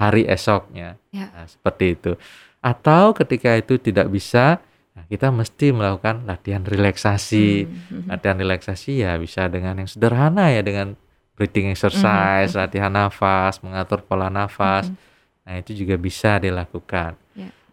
hari 0.00 0.24
esoknya. 0.24 0.96
Ya. 1.12 1.28
Nah, 1.28 1.46
seperti 1.46 1.84
itu. 1.92 2.12
Atau 2.64 3.12
ketika 3.12 3.52
itu 3.58 3.76
tidak 3.76 4.08
bisa, 4.08 4.64
nah, 4.96 5.04
kita 5.12 5.28
mesti 5.28 5.68
melakukan 5.76 6.24
latihan 6.24 6.64
relaksasi. 6.64 7.68
Hmm. 7.68 8.08
Latihan 8.08 8.40
relaksasi 8.40 9.04
ya 9.04 9.20
bisa 9.20 9.46
dengan 9.52 9.84
yang 9.84 9.90
sederhana 9.90 10.48
ya 10.48 10.64
dengan 10.64 10.96
breathing 11.36 11.72
exercise, 11.72 12.54
latihan 12.56 12.92
nafas, 12.92 13.60
mengatur 13.60 14.04
pola 14.04 14.28
nafas. 14.28 14.88
Mhm. 14.88 14.96
Nah, 15.42 15.54
itu 15.58 15.74
juga 15.74 15.98
bisa 15.98 16.38
dilakukan. 16.38 17.18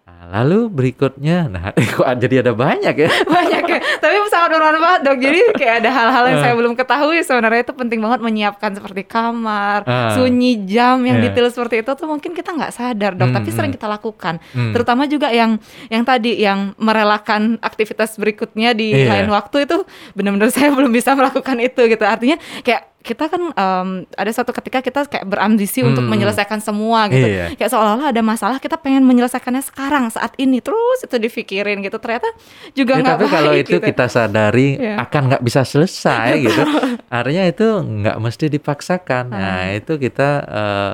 Nah, 0.09 0.41
lalu 0.41 0.65
berikutnya, 0.67 1.45
nah 1.45 1.69
kok 1.93 2.05
jadi 2.17 2.41
ada 2.41 2.51
banyak 2.51 2.95
ya? 2.97 3.09
banyak 3.29 3.63
ya 3.65 3.79
tapi 3.99 4.15
sangat 4.27 4.49
bermanfaat 4.51 4.99
dok 5.01 5.17
jadi 5.17 5.39
kayak 5.53 5.75
ada 5.79 5.89
hal-hal 5.91 6.23
yang 6.25 6.37
Eh. 6.37 6.43
saya 6.43 6.53
belum 6.55 6.73
ketahui 6.73 7.17
sebenarnya 7.21 7.61
itu 7.61 7.73
penting 7.73 7.99
banget 7.99 8.19
menyiapkan 8.19 8.71
seperti 8.73 9.01
kamar 9.03 9.85
Ah. 9.85 10.15
sunyi 10.15 10.65
jam 10.65 10.97
yang 11.01 11.19
Iya. 11.19 11.29
detail 11.29 11.47
seperti 11.47 11.81
itu 11.81 11.91
tuh 11.93 12.07
mungkin 12.07 12.33
kita 12.33 12.49
nggak 12.49 12.71
sadar 12.71 13.13
dok 13.13 13.29
Hmm, 13.29 13.37
tapi 13.37 13.49
sering 13.49 13.69
hmm. 13.69 13.77
kita 13.77 13.87
lakukan 13.87 14.35
Hmm. 14.49 14.71
terutama 14.71 15.05
juga 15.05 15.29
yang 15.29 15.61
yang 15.87 16.01
tadi 16.01 16.35
yang 16.35 16.73
merelakan 16.75 17.57
aktivitas 17.59 18.15
berikutnya 18.15 18.73
di 18.73 18.91
Iya. 18.95 19.07
lain 19.13 19.27
waktu 19.29 19.63
itu 19.63 19.85
benar-benar 20.13 20.49
saya 20.55 20.71
belum 20.71 20.89
bisa 20.89 21.13
melakukan 21.13 21.57
itu 21.59 21.81
gitu 21.85 22.03
artinya 22.03 22.35
kayak 22.61 22.89
kita 23.09 23.25
kan 23.25 23.41
em, 23.49 23.89
ada 24.13 24.29
suatu 24.29 24.53
ketika 24.53 24.79
kita 24.79 24.99
kayak 25.03 25.25
berambisi 25.25 25.81
untuk 25.81 25.99
Hmm. 25.99 26.11
menyelesaikan 26.11 26.59
semua 26.59 27.07
gitu 27.07 27.25
Iya. 27.25 27.45
kayak 27.51 27.67
seolah-olah 27.67 28.07
ada 28.07 28.21
masalah 28.21 28.57
kita 28.57 28.77
pengen 28.77 29.01
menyelesaikannya 29.01 29.63
sekarang 29.63 30.07
saat 30.07 30.37
ini 30.37 30.59
terus 30.59 31.01
itu 31.01 31.17
dipikirin 31.17 31.81
gitu 31.81 31.97
ternyata 31.97 32.29
juga 32.71 32.93
Ya, 32.93 33.01
nggak 33.01 33.15
tapi 33.15 33.25
kalau 33.27 33.53
itu 33.53 33.75
gitu. 33.75 33.83
kita 33.83 34.05
sadari 34.05 34.77
Iya. 34.77 35.01
akan 35.01 35.21
nggak 35.27 35.41
bisa 35.41 35.61
selesai 35.63 36.37
gitu, 36.39 36.61
artinya 37.09 37.43
itu 37.43 37.65
nggak 37.81 38.17
mesti 38.17 38.45
dipaksakan. 38.47 39.25
Nah 39.27 39.65
Ah. 39.65 39.73
itu 39.73 39.97
kita 39.97 40.29
eh, 40.45 40.93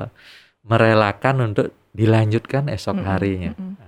merelakan 0.62 1.36
untuk 1.46 1.66
dilanjutkan 1.92 2.68
esok 2.68 3.00
harinya. 3.02 3.52
mm-mm. 3.52 3.76
Nah, 3.78 3.85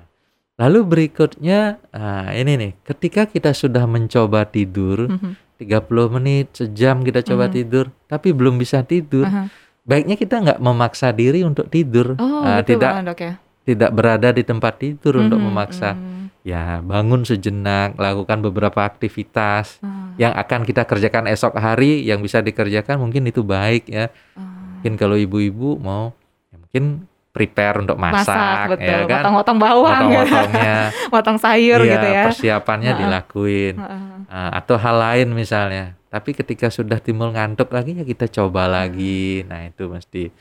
Lalu 0.59 0.81
berikutnya, 0.83 1.79
ah, 1.95 2.35
ini 2.35 2.59
nih, 2.59 2.73
ketika 2.83 3.31
kita 3.31 3.55
sudah 3.55 3.87
mencoba 3.87 4.43
tidur, 4.43 5.07
Mhm. 5.07 5.39
30 5.55 6.11
menit, 6.11 6.51
sejam 6.51 7.07
kita 7.07 7.23
coba 7.23 7.47
Mhm. 7.47 7.55
tidur, 7.55 7.85
tapi 8.11 8.35
belum 8.35 8.59
bisa 8.59 8.83
tidur, 8.83 9.23
Aha. 9.23 9.47
baiknya 9.87 10.19
kita 10.19 10.43
nggak 10.43 10.59
memaksa 10.59 11.15
diri 11.15 11.47
untuk 11.47 11.71
tidur, 11.71 12.19
Oh, 12.19 12.43
Ah, 12.43 12.59
gitu 12.61 12.75
tidak 12.75 12.91
Bang 12.91 13.07
dok 13.07 13.21
ya. 13.23 13.33
tidak 13.63 13.91
berada 13.95 14.29
di 14.35 14.43
tempat 14.43 14.83
tidur 14.83 15.23
untuk 15.23 15.39
Mhm, 15.39 15.47
memaksa. 15.47 15.95
mhm. 15.95 16.19
Ya, 16.43 16.81
bangun 16.81 17.23
sejenak, 17.23 17.95
lakukan 17.95 18.43
beberapa 18.43 18.83
aktivitas 18.83 19.79
Ah, 19.79 20.11
yang 20.19 20.35
akan 20.35 20.67
kita 20.67 20.83
kerjakan 20.83 21.31
esok 21.31 21.55
hari, 21.55 22.03
yang 22.03 22.19
bisa 22.19 22.43
dikerjakan 22.43 22.99
mungkin 22.99 23.31
itu 23.31 23.47
baik 23.47 23.87
ya. 23.87 24.11
ah. 24.35 24.43
Mungkin 24.75 24.99
kalau 24.99 25.15
ibu-ibu 25.15 25.79
mau, 25.79 26.15
ya 26.51 26.59
mungkin 26.59 27.08
prepare 27.33 27.85
untuk 27.85 27.95
masak, 28.01 28.27
Masak 28.27 28.59
betul, 28.75 28.89
ya 28.89 28.99
kan, 29.07 29.23
potong-potong 29.23 29.59
bawang, 29.61 30.03
potong-potongnya, 30.11 30.79
potong 31.13 31.39
sayur 31.45 31.81
iya, 31.85 31.93
gitu 31.95 32.07
ya. 32.09 32.25
persiapannya 32.33 32.91
Ha-ha. 32.91 33.01
dilakuin. 33.05 33.75
Heeh. 33.79 34.03
Ah, 34.29 34.51
atau 34.59 34.77
hal 34.77 34.97
lain 34.99 35.29
misalnya. 35.33 35.95
Tapi 36.09 36.33
ketika 36.33 36.73
sudah 36.73 36.99
timbul 36.99 37.33
ngantuk 37.33 37.69
lagi 37.69 37.93
ya 37.97 38.05
kita 38.05 38.29
coba 38.33 38.65
lagi. 38.65 39.45
Nah 39.45 39.69
itu 39.69 39.89
mesti. 39.89 40.33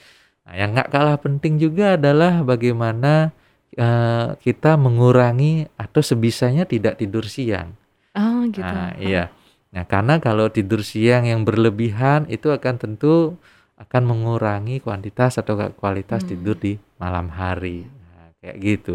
Nah, 0.48 0.54
yang 0.56 0.72
nggak 0.72 0.90
kalah 0.90 1.20
penting 1.20 1.60
juga 1.60 2.00
adalah 2.00 2.40
bagaimana 2.42 3.36
eh, 3.76 4.28
kita 4.40 4.80
mengurangi 4.80 5.68
atau 5.76 6.00
sebisanya 6.00 6.64
tidak 6.64 7.04
tidur 7.04 7.28
siang. 7.28 7.76
Oh 8.16 8.48
gitu. 8.48 8.64
Nah 8.64 8.96
iya. 8.96 9.28
Nah 9.76 9.84
karena 9.84 10.24
kalau 10.24 10.48
tidur 10.48 10.82
siang 10.88 11.28
yang 11.28 11.44
berlebihan 11.44 12.26
itu 12.32 12.48
akan 12.48 12.80
tentu 12.80 13.36
akan 13.78 14.02
mengurangi 14.04 14.82
kuantitas 14.82 15.38
atau 15.38 15.54
kualitas 15.74 16.26
Hmm. 16.26 16.30
tidur 16.30 16.56
di 16.58 16.76
malam 16.98 17.30
hari. 17.30 17.86
Nah, 17.86 18.34
kayak 18.42 18.58
gitu. 18.58 18.94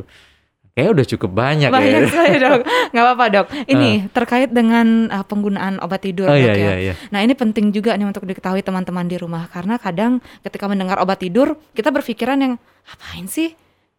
Kayaknya 0.73 0.91
udah 0.91 1.07
cukup 1.07 1.31
banyak, 1.31 1.69
Banyak 1.69 2.01
ya. 2.01 2.09
sekali 2.11 2.37
dok, 2.41 2.61
nggak 2.91 3.05
apa-apa 3.05 3.25
dok. 3.29 3.47
Ini 3.69 3.91
terkait 4.09 4.51
dengan 4.51 4.87
uh, 5.07 5.21
penggunaan 5.21 5.77
obat 5.79 6.01
tidur 6.01 6.27
Oh 6.27 6.33
dok 6.33 6.41
iya 6.41 6.53
ya. 6.57 6.57
iya 6.57 6.75
iya. 6.81 6.95
Nah 7.13 7.21
ini 7.21 7.37
penting 7.37 7.71
juga 7.71 7.93
nih 7.93 8.09
untuk 8.09 8.25
diketahui 8.25 8.65
teman-teman 8.65 9.05
di 9.05 9.21
rumah 9.21 9.53
karena 9.53 9.77
kadang 9.77 10.25
ketika 10.41 10.65
mendengar 10.67 10.97
obat 10.97 11.21
tidur 11.21 11.61
kita 11.77 11.93
berpikiran 11.93 12.41
yang 12.41 12.55
apain 12.89 13.29
sih 13.29 13.53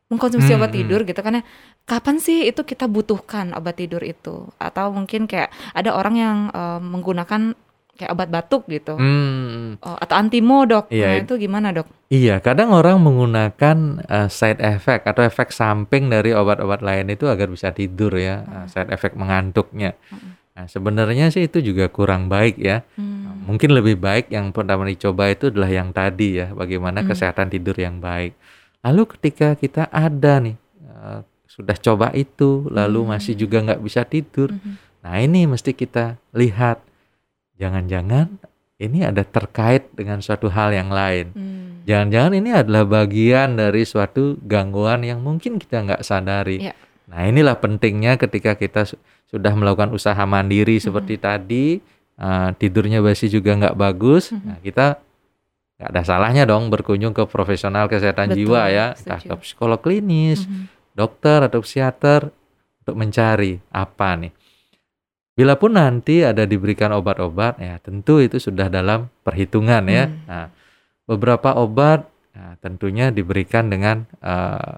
mengkonsumsi 0.10 0.50
Hmm, 0.50 0.60
obat 0.60 0.74
hmm. 0.74 0.80
tidur 0.82 1.00
gitu 1.06 1.22
kan 1.22 1.39
ya. 1.39 1.43
Kapan 1.86 2.17
sih 2.17 2.50
itu 2.50 2.65
kita 2.65 2.89
butuhkan 2.89 3.54
obat 3.54 3.78
tidur 3.78 4.02
itu? 4.02 4.50
Atau 4.58 4.89
mungkin 4.91 5.30
kayak 5.30 5.54
ada 5.78 5.93
orang 5.93 6.15
yang 6.17 6.38
uh, 6.50 6.82
menggunakan 6.82 7.54
kayak 7.93 8.12
obat 8.12 8.29
batuk 8.29 8.65
gitu. 8.67 8.97
Hmm, 8.97 9.77
Oh, 9.79 9.97
atau 9.97 10.15
antimo 10.15 10.65
dok. 10.65 10.89
Iya, 10.89 11.08
Nah 11.08 11.15
itu 11.21 11.34
gimana 11.38 11.69
dok? 11.69 11.88
iya, 12.10 12.38
kadang 12.39 12.73
orang 12.73 12.97
menggunakan 13.01 13.77
uh, 14.06 14.29
side 14.29 14.62
effect 14.62 15.06
atau 15.06 15.21
efek 15.21 15.49
samping 15.49 16.10
dari 16.10 16.34
obat-obat 16.34 16.82
lain 16.82 17.10
itu 17.10 17.25
agar 17.25 17.47
bisa 17.47 17.69
tidur 17.69 18.13
ya, 18.13 18.41
uh, 18.43 18.65
side 18.65 18.89
effect 18.89 19.13
mengantuknya. 19.13 19.93
Mm. 20.10 20.32
Nah, 20.53 20.65
sebenarnya 20.69 21.34
sih 21.34 21.49
itu 21.49 21.65
juga 21.65 21.89
kurang 21.89 22.29
baik 22.29 22.62
ya. 22.62 22.86
Hmm. 22.93 23.41
Mungkin 23.49 23.73
lebih 23.73 23.97
baik 23.97 24.29
yang 24.29 24.53
pertama 24.53 24.86
dicoba 24.86 25.25
itu 25.25 25.49
adalah 25.49 25.65
yang 25.65 25.89
tadi 25.89 26.38
ya, 26.38 26.53
bagaimana 26.53 27.01
Hmm. 27.01 27.10
kesehatan 27.10 27.49
tidur 27.49 27.73
yang 27.73 27.97
baik. 27.97 28.38
Lalu 28.86 29.01
ketika 29.17 29.58
kita 29.58 29.89
ada 29.89 30.38
nih 30.38 30.53
uh, 30.86 31.25
sudah 31.49 31.73
coba 31.73 32.13
itu, 32.13 32.69
lalu 32.69 33.01
Hmm. 33.01 33.10
masih 33.17 33.34
juga 33.34 33.65
nggak 33.65 33.82
bisa 33.82 34.06
tidur, 34.06 34.53
Mhm. 34.53 34.73
nah 35.01 35.17
ini 35.17 35.49
mesti 35.49 35.73
kita 35.73 36.21
lihat, 36.32 36.86
jangan-jangan 37.63 38.28
ini 38.76 39.08
ada 39.08 39.23
terkait 39.23 39.88
dengan 39.95 40.19
suatu 40.19 40.52
hal 40.52 40.76
yang 40.76 40.91
lain. 40.91 41.32
Hmm. 41.32 41.88
Jangan-jangan 41.88 42.32
ini 42.36 42.49
adalah 42.52 42.84
bagian 42.84 43.56
dari 43.56 43.88
suatu 43.88 44.36
gangguan 44.43 45.04
yang 45.08 45.23
mungkin 45.23 45.56
kita 45.56 45.84
nggak 45.84 46.04
sadari. 46.04 46.67
Iya. 46.67 46.76
Nah 47.08 47.28
inilah 47.28 47.56
pentingnya 47.60 48.19
ketika 48.19 48.56
kita 48.56 48.88
su- 48.88 48.99
sudah 49.28 49.52
melakukan 49.56 49.91
usaha 49.91 50.19
mandiri 50.23 50.80
seperti 50.80 51.19
tadi, 51.19 51.80
uh, 52.19 52.56
tidurnya 52.56 52.99
basi 52.99 53.28
juga 53.28 53.56
nggak 53.56 53.76
bagus, 53.76 54.32
Mhm. 54.32 54.43
nah 54.43 54.58
kita 54.60 54.86
nggak 55.80 55.89
ada 55.91 56.02
salahnya 56.06 56.43
dong 56.47 56.71
berkunjung 56.71 57.12
ke 57.12 57.28
profesional 57.28 57.91
kesehatan 57.91 58.32
Betul, 58.32 58.47
jiwa 58.47 58.62
ya, 58.71 58.86
entah 58.95 59.19
ke 59.19 59.34
psikolog 59.43 59.80
klinis, 59.80 60.47
Mhm. 60.47 60.95
dokter 60.95 61.39
atau 61.43 61.60
psikiater 61.60 62.32
untuk 62.84 62.95
mencari 62.95 63.60
apa 63.71 64.10
nih. 64.19 64.32
Bila 65.34 65.58
pun 65.58 65.74
nanti 65.74 66.22
ada 66.22 66.46
diberikan 66.46 66.93
obat-obat, 66.93 67.58
ya 67.58 67.82
tentu 67.82 68.22
itu 68.22 68.38
sudah 68.38 68.69
dalam 68.69 69.10
perhitungan 69.26 69.82
ya. 69.89 70.06
Hmm. 70.06 70.17
Nah, 70.30 70.46
beberapa 71.10 71.58
obat 71.58 72.06
nah, 72.34 72.54
tentunya 72.62 73.10
diberikan 73.10 73.65
dengan 73.69 74.06
eh, 74.22 74.76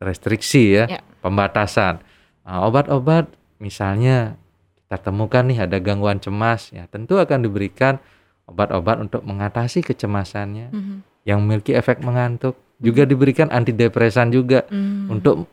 restriksi 0.00 0.80
ya, 0.80 0.84
Ya. 0.88 1.00
pembatasan. 1.20 2.00
Nah, 2.48 2.64
obat-obat 2.64 3.28
misalnya 3.60 4.40
kita 4.88 5.12
temukan 5.12 5.44
nih 5.44 5.68
ada 5.68 5.76
gangguan 5.76 6.16
cemas, 6.16 6.72
ya 6.72 6.88
tentu 6.88 7.20
akan 7.20 7.44
diberikan 7.44 8.00
obat-obat 8.48 9.04
untuk 9.04 9.20
mengatasi 9.28 9.84
kecemasannya 9.84 10.72
Mhm. 10.72 10.96
yang 11.28 11.44
memiliki 11.44 11.76
efek 11.76 12.00
mengantuk. 12.00 12.56
Juga 12.80 13.04
diberikan 13.04 13.52
antidepresan 13.52 14.32
juga 14.32 14.64
Hmm. 14.72 15.12
untuk 15.12 15.44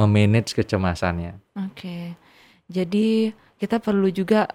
memanage 0.00 0.56
kecemasannya. 0.56 1.36
Oke, 1.68 2.16
jadi 2.72 3.36
kita 3.62 3.78
perlu 3.78 4.10
juga 4.10 4.50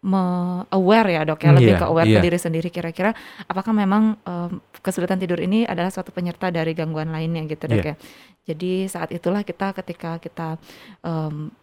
me- 0.00 0.62
aware 0.68 1.08
ya 1.12 1.22
dok 1.22 1.40
ya 1.40 1.50
lebih 1.52 1.74
Iya, 1.74 1.78
ke 1.78 1.86
aware 1.86 2.06
iya. 2.06 2.18
ke 2.18 2.24
diri 2.24 2.34
sendiri 2.36 2.68
kira-kira 2.68 3.10
apakah 3.44 3.70
memang 3.72 4.18
em, 4.20 4.50
kesulitan 4.78 5.14
tidur 5.16 5.38
ini 5.38 5.62
adalah 5.62 5.90
suatu 5.90 6.10
penyerta 6.10 6.50
dari 6.50 6.70
gangguan 6.72 7.10
lainnya 7.10 7.42
gitu 7.44 7.66
dok 7.66 7.78
Iya. 7.78 7.86
ya 7.88 7.96
jadi 8.42 8.72
saat 8.86 9.10
itulah 9.10 9.42
kita 9.42 9.70
ketika 9.72 10.18
kita 10.18 10.58
em, 11.02 11.54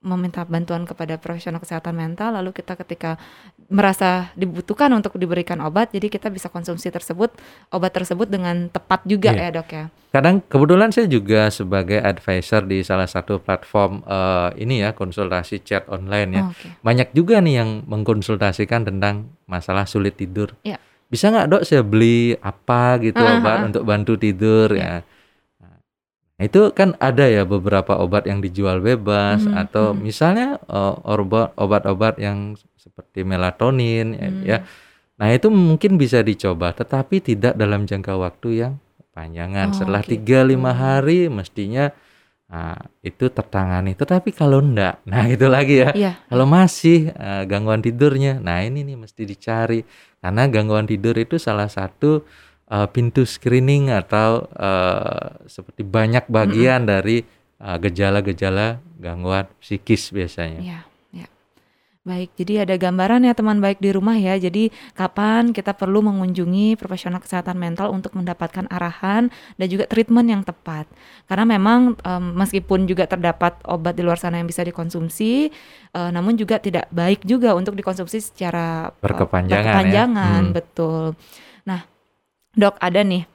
meminta 0.00 0.44
bantuan 0.44 0.84
kepada 0.84 1.16
profesional 1.16 1.58
kesehatan 1.58 1.96
mental 1.96 2.36
lalu 2.36 2.52
kita 2.52 2.76
ketika 2.78 3.16
merasa 3.66 4.30
dibutuhkan 4.38 4.92
untuk 4.94 5.16
diberikan 5.16 5.58
obat 5.60 5.90
jadi 5.90 6.06
kita 6.06 6.30
bisa 6.30 6.46
konsumsi 6.46 6.92
tersebut 6.92 7.34
obat 7.72 7.90
tersebut 7.90 8.30
dengan 8.30 8.70
tepat 8.70 9.02
juga 9.02 9.34
Iya. 9.34 9.50
ya 9.50 9.50
dok 9.56 9.70
ya 9.72 9.84
Kadang 10.06 10.40
kebetulan 10.48 10.88
saya 10.96 11.04
juga 11.12 11.52
sebagai 11.52 12.00
advisor 12.00 12.64
di 12.64 12.80
salah 12.80 13.04
satu 13.04 13.36
platform 13.36 14.00
eh, 14.00 14.64
ini 14.64 14.80
ya 14.80 14.96
konsultasi 14.96 15.60
chat 15.60 15.84
online 15.92 16.30
ya. 16.32 16.40
Oh, 16.40 16.56
oke 16.56 16.68
Banyak 16.80 17.12
juga 17.12 17.36
nih 17.44 17.60
yang 17.60 17.84
mengkonsultasikan 17.84 18.88
tentang 18.88 19.28
masalah 19.44 19.84
sulit 19.84 20.16
tidur. 20.16 20.56
Iya. 20.64 20.80
Bisa 21.12 21.28
nggak 21.28 21.46
dok 21.52 21.62
saya 21.68 21.84
beli 21.84 22.32
apa 22.40 22.96
gitu 23.04 23.20
Ah, 23.20 23.36
obat 23.36 23.52
ah, 23.52 23.60
ah. 23.60 23.68
untuk 23.68 23.84
bantu 23.84 24.16
tidur 24.16 24.72
Iya. 24.72 25.04
ya. 25.04 25.15
Itu 26.36 26.68
kan 26.76 26.92
ada 27.00 27.24
ya 27.24 27.48
beberapa 27.48 27.96
obat 27.96 28.28
yang 28.28 28.44
dijual 28.44 28.84
bebas 28.84 29.48
Mhm, 29.48 29.56
atau 29.56 29.96
mhm. 29.96 30.00
misalnya 30.04 30.48
obat 30.68 31.56
obat-obat 31.56 32.20
yang 32.20 32.52
seperti 32.76 33.24
melatonin 33.24 34.06
ya, 34.14 34.28
Hmm. 34.28 34.42
ya. 34.44 34.58
Nah 35.16 35.32
itu 35.32 35.48
mungkin 35.48 35.96
bisa 35.96 36.20
dicoba, 36.20 36.76
tetapi 36.76 37.24
tidak 37.24 37.56
dalam 37.56 37.88
jangka 37.88 38.20
waktu 38.20 38.48
yang 38.60 38.72
panjangan. 39.16 39.72
Oh, 39.72 39.76
Setelah 39.80 40.04
gitu. 40.04 40.20
3-5 40.20 40.76
hari 40.76 41.32
mestinya 41.32 41.88
nah, 42.46 42.76
itu 43.00 43.26
tertangani. 43.32 43.96
Tetapi 43.96 44.28
kalau 44.36 44.60
enggak, 44.60 45.00
nah 45.10 45.24
itu 45.24 45.48
lagi 45.48 45.82
ya. 45.82 45.90
Iya. 45.96 46.12
Kalau 46.28 46.44
masih 46.44 47.16
eh, 47.16 47.42
gangguan 47.48 47.80
tidurnya, 47.80 48.36
nah 48.44 48.60
ini 48.60 48.84
nih 48.84 48.96
mesti 49.00 49.24
dicari. 49.24 49.80
Karena 50.20 50.44
gangguan 50.52 50.84
tidur 50.84 51.16
itu 51.16 51.40
salah 51.40 51.66
satu 51.72 52.22
eh, 52.66 52.86
pintu 52.90 53.22
screening 53.22 53.90
atau 53.90 54.46
eh, 54.50 55.46
seperti 55.46 55.82
banyak 55.82 56.26
bagian 56.26 56.84
dari 56.84 57.22
eh, 57.56 57.76
gejala-gejala 57.78 58.78
gangguan 58.96 59.46
psikis 59.60 60.10
biasanya. 60.10 60.60
Iya, 60.60 60.80
ya. 61.12 61.26
Baik, 62.06 62.38
jadi 62.38 62.62
ada 62.62 62.78
gambaran 62.78 63.26
ya 63.26 63.34
teman 63.34 63.58
baik 63.58 63.82
di 63.82 63.90
rumah 63.90 64.14
ya. 64.14 64.38
Jadi 64.38 64.70
kapan 64.94 65.50
kita 65.50 65.74
perlu 65.74 66.06
mengunjungi 66.06 66.78
profesional 66.78 67.18
kesehatan 67.18 67.58
mental 67.58 67.90
untuk 67.90 68.14
mendapatkan 68.14 68.70
arahan 68.70 69.26
dan 69.58 69.66
juga 69.66 69.90
treatment 69.90 70.30
yang 70.30 70.46
tepat. 70.46 70.86
Karena 71.26 71.42
memang 71.58 71.98
em, 71.98 72.24
meskipun 72.38 72.86
juga 72.86 73.10
terdapat 73.10 73.58
obat 73.66 73.98
di 73.98 74.06
luar 74.06 74.22
sana 74.22 74.38
yang 74.38 74.46
bisa 74.46 74.62
dikonsumsi, 74.62 75.50
eh, 75.92 76.10
namun 76.14 76.38
juga 76.38 76.62
tidak 76.62 76.86
baik 76.94 77.26
juga 77.26 77.58
untuk 77.58 77.74
dikonsumsi 77.74 78.22
secara 78.22 78.94
Berkepanjangan 79.02 79.50
ya. 79.50 79.62
berkepanjangan, 79.66 80.42
Hmm. 80.46 80.54
betul. 80.54 81.04
Nah, 81.66 81.82
dok 82.56 82.80
ada 82.80 83.04
nih 83.04 83.28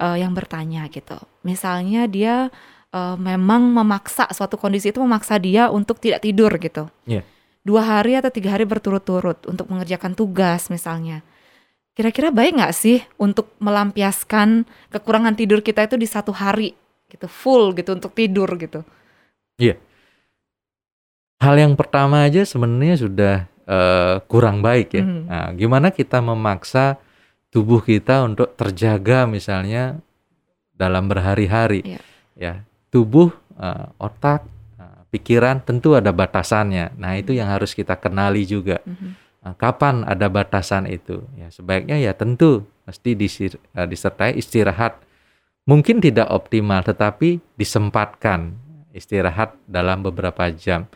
eh, 0.00 0.16
yang 0.18 0.32
bertanya 0.32 0.88
gitu. 0.88 1.20
Misalnya 1.44 2.08
dia 2.08 2.48
eh, 2.90 3.16
memang 3.20 3.68
memaksa 3.70 4.26
suatu 4.32 4.56
kondisi 4.56 4.90
itu 4.90 4.98
memaksa 4.98 5.36
dia 5.36 5.68
untuk 5.68 6.00
tidak 6.00 6.24
tidur 6.24 6.50
gitu 6.56 6.88
Iya. 7.04 7.22
dua 7.62 7.84
hari 7.84 8.18
atau 8.18 8.32
tiga 8.32 8.56
hari 8.56 8.66
berturut-turut 8.66 9.44
untuk 9.46 9.70
mengerjakan 9.70 10.16
tugas 10.16 10.66
misalnya. 10.72 11.22
Kira-kira 11.92 12.32
baik 12.32 12.56
nggak 12.56 12.72
sih 12.72 13.04
untuk 13.20 13.52
melampiaskan 13.60 14.64
kekurangan 14.88 15.36
tidur 15.36 15.60
kita 15.60 15.84
itu 15.84 16.00
di 16.00 16.08
satu 16.08 16.32
hari 16.32 16.72
gitu 17.12 17.28
full 17.28 17.76
gitu 17.76 17.92
untuk 17.92 18.16
tidur 18.16 18.48
gitu? 18.56 18.80
Hal 21.42 21.58
yang 21.58 21.74
pertama 21.74 22.22
aja 22.24 22.46
sebenarnya 22.46 22.96
sudah 22.96 23.34
eh, 23.62 24.16
kurang 24.26 24.62
baik 24.62 24.88
ya. 24.94 25.04
Mhm. 25.04 25.22
Nah, 25.26 25.48
gimana 25.54 25.88
kita 25.92 26.18
memaksa 26.18 26.98
tubuh 27.52 27.84
kita 27.84 28.24
untuk 28.24 28.56
terjaga 28.56 29.28
misalnya 29.28 30.00
dalam 30.72 31.06
berhari-hari? 31.06 31.84
Iya. 31.84 32.00
Ya, 32.32 32.52
tubuh, 32.88 33.28
eh, 33.60 33.86
otak, 34.00 34.48
eh, 34.80 35.00
pikiran 35.12 35.60
tentu 35.60 35.92
ada 35.92 36.10
batasannya. 36.10 36.96
Nah, 36.96 37.12
itu 37.20 37.36
yang 37.36 37.52
harus 37.52 37.76
kita 37.76 37.94
kenali 38.00 38.48
juga. 38.48 38.80
Mhm. 38.88 39.20
Nah, 39.44 39.54
kapan 39.58 40.06
ada 40.08 40.32
batasan 40.32 40.88
itu? 40.88 41.22
Ya, 41.36 41.52
sebaiknya 41.52 42.00
ya 42.00 42.16
tentu 42.16 42.64
mesti 42.88 43.12
disir- 43.12 43.60
eh, 43.76 43.86
disertai 43.86 44.34
istirahat. 44.40 44.96
Mungkin 45.68 46.02
tidak 46.02 46.26
optimal, 46.32 46.82
tetapi 46.82 47.38
disempatkan 47.54 48.58
istirahat 48.96 49.54
dalam 49.68 50.02
beberapa 50.02 50.48
jam. 50.50 50.90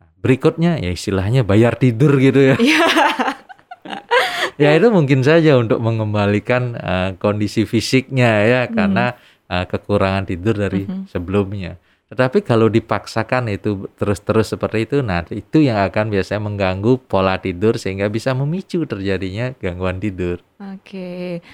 Nah, 0.00 0.10
Berikutnya 0.18 0.80
ya 0.80 0.90
istilahnya 0.90 1.46
bayar 1.46 1.78
tidur 1.78 2.16
gitu 2.18 2.40
ya. 2.42 2.56
Ya 4.62 4.74
itu 4.74 4.90
mungkin 4.90 5.22
saja 5.22 5.54
untuk 5.54 5.78
mengembalikan 5.78 6.74
eh, 6.74 7.10
kondisi 7.16 7.62
fisiknya 7.62 8.30
ya 8.42 8.60
Hmm. 8.66 8.74
karena 8.74 9.06
eh, 9.46 9.64
kekurangan 9.64 10.26
tidur 10.26 10.54
dari 10.54 10.84
Mhm. 10.84 11.08
sebelumnya. 11.08 11.78
Tetapi 12.08 12.40
kalau 12.40 12.66
dipaksakan 12.66 13.52
itu 13.52 13.84
terus-terus 13.94 14.48
seperti 14.48 14.88
itu, 14.88 15.04
nah 15.04 15.20
itu 15.28 15.60
yang 15.60 15.84
akan 15.84 16.08
biasanya 16.08 16.40
mengganggu 16.40 16.96
pola 17.04 17.36
tidur 17.36 17.76
sehingga 17.76 18.08
bisa 18.08 18.32
memicu 18.32 18.88
terjadinya 18.88 19.52
gangguan 19.56 20.00
tidur. 20.00 20.40
Oke. 20.56 21.44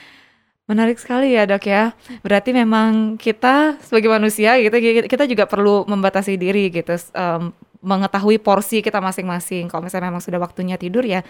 Menarik 0.64 0.96
sekali 0.96 1.34
ya, 1.34 1.44
Dok 1.44 1.64
ya. 1.66 1.92
Berarti 2.22 2.54
memang 2.54 3.18
kita 3.18 3.76
sebagai 3.82 4.08
manusia 4.08 4.56
gitu 4.56 4.72
kita 5.04 5.28
juga 5.28 5.44
perlu 5.44 5.84
membatasi 5.84 6.38
diri 6.38 6.70
gitu 6.70 6.94
em, 7.12 7.52
mengetahui 7.84 8.40
porsi 8.40 8.80
kita 8.80 8.96
masing-masing. 8.96 9.68
Kalau 9.68 9.84
misalnya 9.84 10.08
memang 10.08 10.24
sudah 10.24 10.40
waktunya 10.40 10.80
tidur 10.80 11.04
ya 11.04 11.20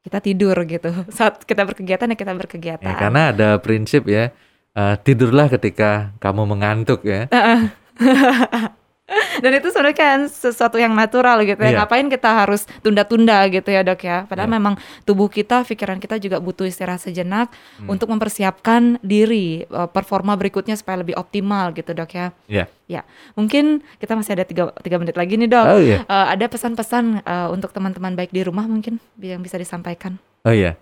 kita 0.00 0.18
tidur 0.20 0.56
gitu. 0.64 0.90
Saat 1.16 1.44
kita 1.44 1.64
berkegiatan 1.68 2.10
ya 2.12 2.16
kita 2.16 2.32
berkegiatan. 2.36 2.86
Ya, 2.88 2.94
karena 2.96 3.30
ada 3.32 3.48
prinsip 3.60 4.08
ya, 4.08 4.32
eh, 4.74 4.94
tidurlah 5.04 5.52
ketika 5.52 6.16
kamu 6.18 6.56
mengantuk 6.56 7.04
ya. 7.04 7.28
Dan 9.42 9.50
itu 9.52 9.68
sebenarnya 9.68 9.96
kan 9.96 10.18
sesuatu 10.24 10.76
yang 10.76 10.92
natural 10.92 11.42
gitu 11.42 11.58
ya. 11.58 11.70
Iya. 11.70 11.78
Ngapain 11.78 12.06
kita 12.06 12.30
harus 12.36 12.64
tunda-tunda 12.78 13.42
gitu 13.48 13.66
ya 13.66 13.82
dok 13.82 14.00
ya. 14.00 14.22
Padahal 14.24 14.46
Iya. 14.46 14.56
memang 14.56 14.74
tubuh 15.02 15.26
kita, 15.26 15.62
pikiran 15.62 15.98
kita 15.98 16.16
juga 16.16 16.38
butuh 16.38 16.62
istirahat 16.62 17.00
sejenak 17.00 17.50
Hmm. 17.76 17.90
untuk 17.90 18.06
mempersiapkan 18.06 18.98
diri 19.00 19.62
eh, 19.62 19.88
performa 19.88 20.34
berikutnya 20.34 20.74
supaya 20.74 21.00
lebih 21.00 21.14
optimal 21.14 21.70
gitu 21.72 21.90
dok 21.90 22.10
ya. 22.10 22.26
Iya. 22.46 22.64
Ya, 22.86 23.06
mungkin 23.32 23.86
kita 23.96 24.14
masih 24.14 24.34
ada 24.34 24.42
tiga, 24.42 24.74
tiga 24.78 24.96
menit 24.96 25.14
lagi 25.14 25.34
nih 25.34 25.46
dok. 25.46 25.66
Oh 25.68 25.78
iya, 25.78 26.02
Eh, 26.02 26.26
ada 26.30 26.46
pesan-pesan 26.46 27.20
eh, 27.20 27.48
untuk 27.48 27.70
teman-teman 27.70 28.14
baik 28.14 28.30
di 28.30 28.42
rumah 28.42 28.64
mungkin 28.64 28.98
yang 29.16 29.40
bisa 29.40 29.54
disampaikan. 29.56 30.18
oh 30.40 30.50
iya. 30.50 30.74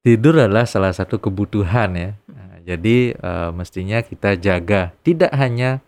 Tidur 0.00 0.36
adalah 0.36 0.64
salah 0.64 0.92
satu 0.92 1.16
kebutuhan 1.16 1.90
ya. 1.94 2.10
Nah, 2.28 2.60
jadi 2.62 2.96
eh, 3.12 3.50
mestinya 3.50 4.00
kita 4.00 4.36
jaga 4.36 4.92
tidak 5.00 5.32
hanya 5.32 5.80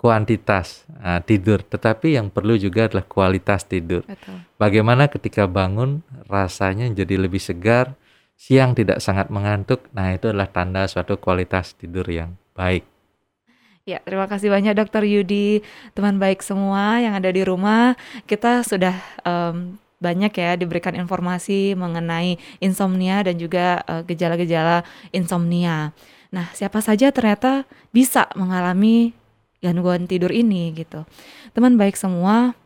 kuantitas 0.00 0.88
eh, 1.04 1.20
tidur, 1.28 1.60
tetapi 1.60 2.16
yang 2.16 2.32
perlu 2.32 2.56
juga 2.56 2.88
adalah 2.88 3.04
kualitas 3.04 3.68
tidur. 3.68 4.00
Betul. 4.08 4.40
Bagaimana 4.56 5.12
ketika 5.12 5.44
bangun 5.44 6.00
rasanya 6.24 6.88
jadi 6.88 7.20
lebih 7.20 7.36
segar, 7.36 7.92
siang 8.40 8.72
tidak 8.72 9.04
sangat 9.04 9.28
mengantuk. 9.28 9.84
Nah, 9.92 10.16
itu 10.16 10.32
adalah 10.32 10.48
tanda 10.48 10.88
suatu 10.88 11.20
kualitas 11.20 11.76
tidur 11.76 12.08
yang 12.08 12.32
baik. 12.56 12.88
Ya, 13.84 14.00
terima 14.00 14.24
kasih 14.24 14.48
banyak 14.48 14.72
Dokter 14.72 15.04
Yudi, 15.04 15.60
teman 15.92 16.16
baik 16.16 16.40
semua 16.40 17.00
yang 17.04 17.12
ada 17.12 17.28
di 17.28 17.44
rumah. 17.44 17.96
Kita 18.24 18.64
sudah 18.64 18.96
em, 19.24 19.76
banyak 20.00 20.32
ya 20.32 20.56
diberikan 20.56 20.96
informasi 20.96 21.76
mengenai 21.76 22.40
insomnia 22.64 23.20
dan 23.20 23.36
juga 23.36 23.84
eh, 23.84 24.02
gejala-gejala 24.08 24.88
insomnia. 25.12 25.92
Nah, 26.32 26.48
siapa 26.56 26.80
saja 26.80 27.12
ternyata 27.12 27.68
bisa 27.90 28.30
mengalami 28.38 29.12
gangguan 29.60 30.08
tidur 30.08 30.32
ini 30.32 30.72
gitu. 30.74 31.04
Teman 31.52 31.76
baik 31.76 31.96
semua, 31.96 32.56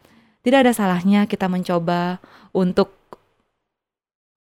tidak 0.46 0.66
ada 0.66 0.72
salahnya 0.72 1.26
kita 1.26 1.50
mencoba 1.50 2.22
untuk 2.54 3.04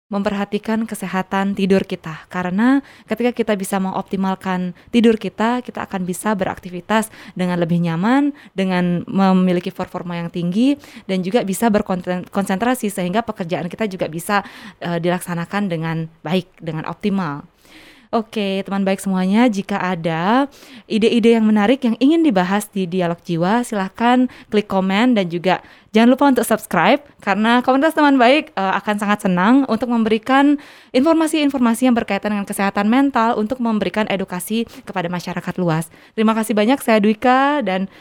memperhatikan 0.06 0.86
kesehatan 0.86 1.58
tidur 1.58 1.82
kita 1.82 2.30
karena 2.30 2.86
ketika 3.10 3.34
kita 3.34 3.54
bisa 3.58 3.82
mengoptimalkan 3.82 4.78
tidur 4.94 5.18
kita 5.18 5.66
kita 5.66 5.82
akan 5.82 6.06
bisa 6.06 6.38
beraktivitas 6.38 7.10
dengan 7.34 7.58
lebih 7.58 7.82
nyaman 7.82 8.30
dengan 8.54 9.02
memiliki 9.10 9.74
performa 9.74 10.22
yang 10.22 10.30
tinggi 10.30 10.78
dan 11.10 11.26
juga 11.26 11.42
bisa 11.42 11.74
berkonsentrasi 11.74 12.94
sehingga 12.94 13.26
pekerjaan 13.26 13.66
kita 13.66 13.90
juga 13.90 14.06
bisa 14.06 14.46
eh, 14.78 15.02
dilaksanakan 15.02 15.64
dengan 15.74 16.06
baik 16.22 16.62
dengan 16.62 16.86
optimal. 16.86 17.50
Oke, 18.16 18.64
teman 18.64 18.88
baik 18.88 19.04
semuanya, 19.04 19.52
jika 19.52 19.76
ada 19.76 20.48
ide-ide 20.88 21.36
yang 21.36 21.44
menarik 21.44 21.84
yang 21.84 22.00
ingin 22.00 22.24
dibahas 22.24 22.64
di 22.72 22.88
Dialog 22.88 23.20
Jiwa, 23.28 23.60
silahkan 23.68 24.32
klik 24.48 24.72
komen 24.72 25.20
dan 25.20 25.28
juga 25.28 25.60
jangan 25.92 26.16
lupa 26.16 26.32
untuk 26.32 26.48
subscribe 26.48 27.04
karena 27.20 27.60
komunitas 27.60 27.92
teman 27.92 28.16
baik 28.16 28.56
eh, 28.56 28.74
akan 28.80 28.96
sangat 29.04 29.28
senang 29.28 29.68
untuk 29.68 29.92
memberikan 29.92 30.56
informasi-informasi 30.96 31.92
yang 31.92 31.96
berkaitan 31.96 32.32
dengan 32.32 32.48
kesehatan 32.48 32.88
mental 32.88 33.36
untuk 33.36 33.60
memberikan 33.60 34.08
edukasi 34.08 34.64
kepada 34.88 35.12
masyarakat 35.12 35.54
luas. 35.60 35.92
Terima 36.16 36.32
kasih 36.32 36.56
banyak, 36.56 36.80
saya 36.80 37.04
Dwika 37.04 37.60
dan. 37.68 37.92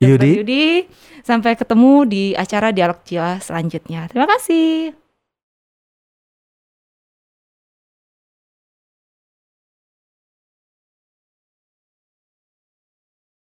Yudi. 0.00 0.40
Yudi. 0.40 0.66
Sampai 1.22 1.54
ketemu 1.54 2.08
di 2.08 2.24
acara 2.32 2.72
Dialog 2.74 3.04
Jiwa 3.06 3.38
selanjutnya. 3.38 4.08
Terima 4.10 4.26
kasih. 4.26 4.99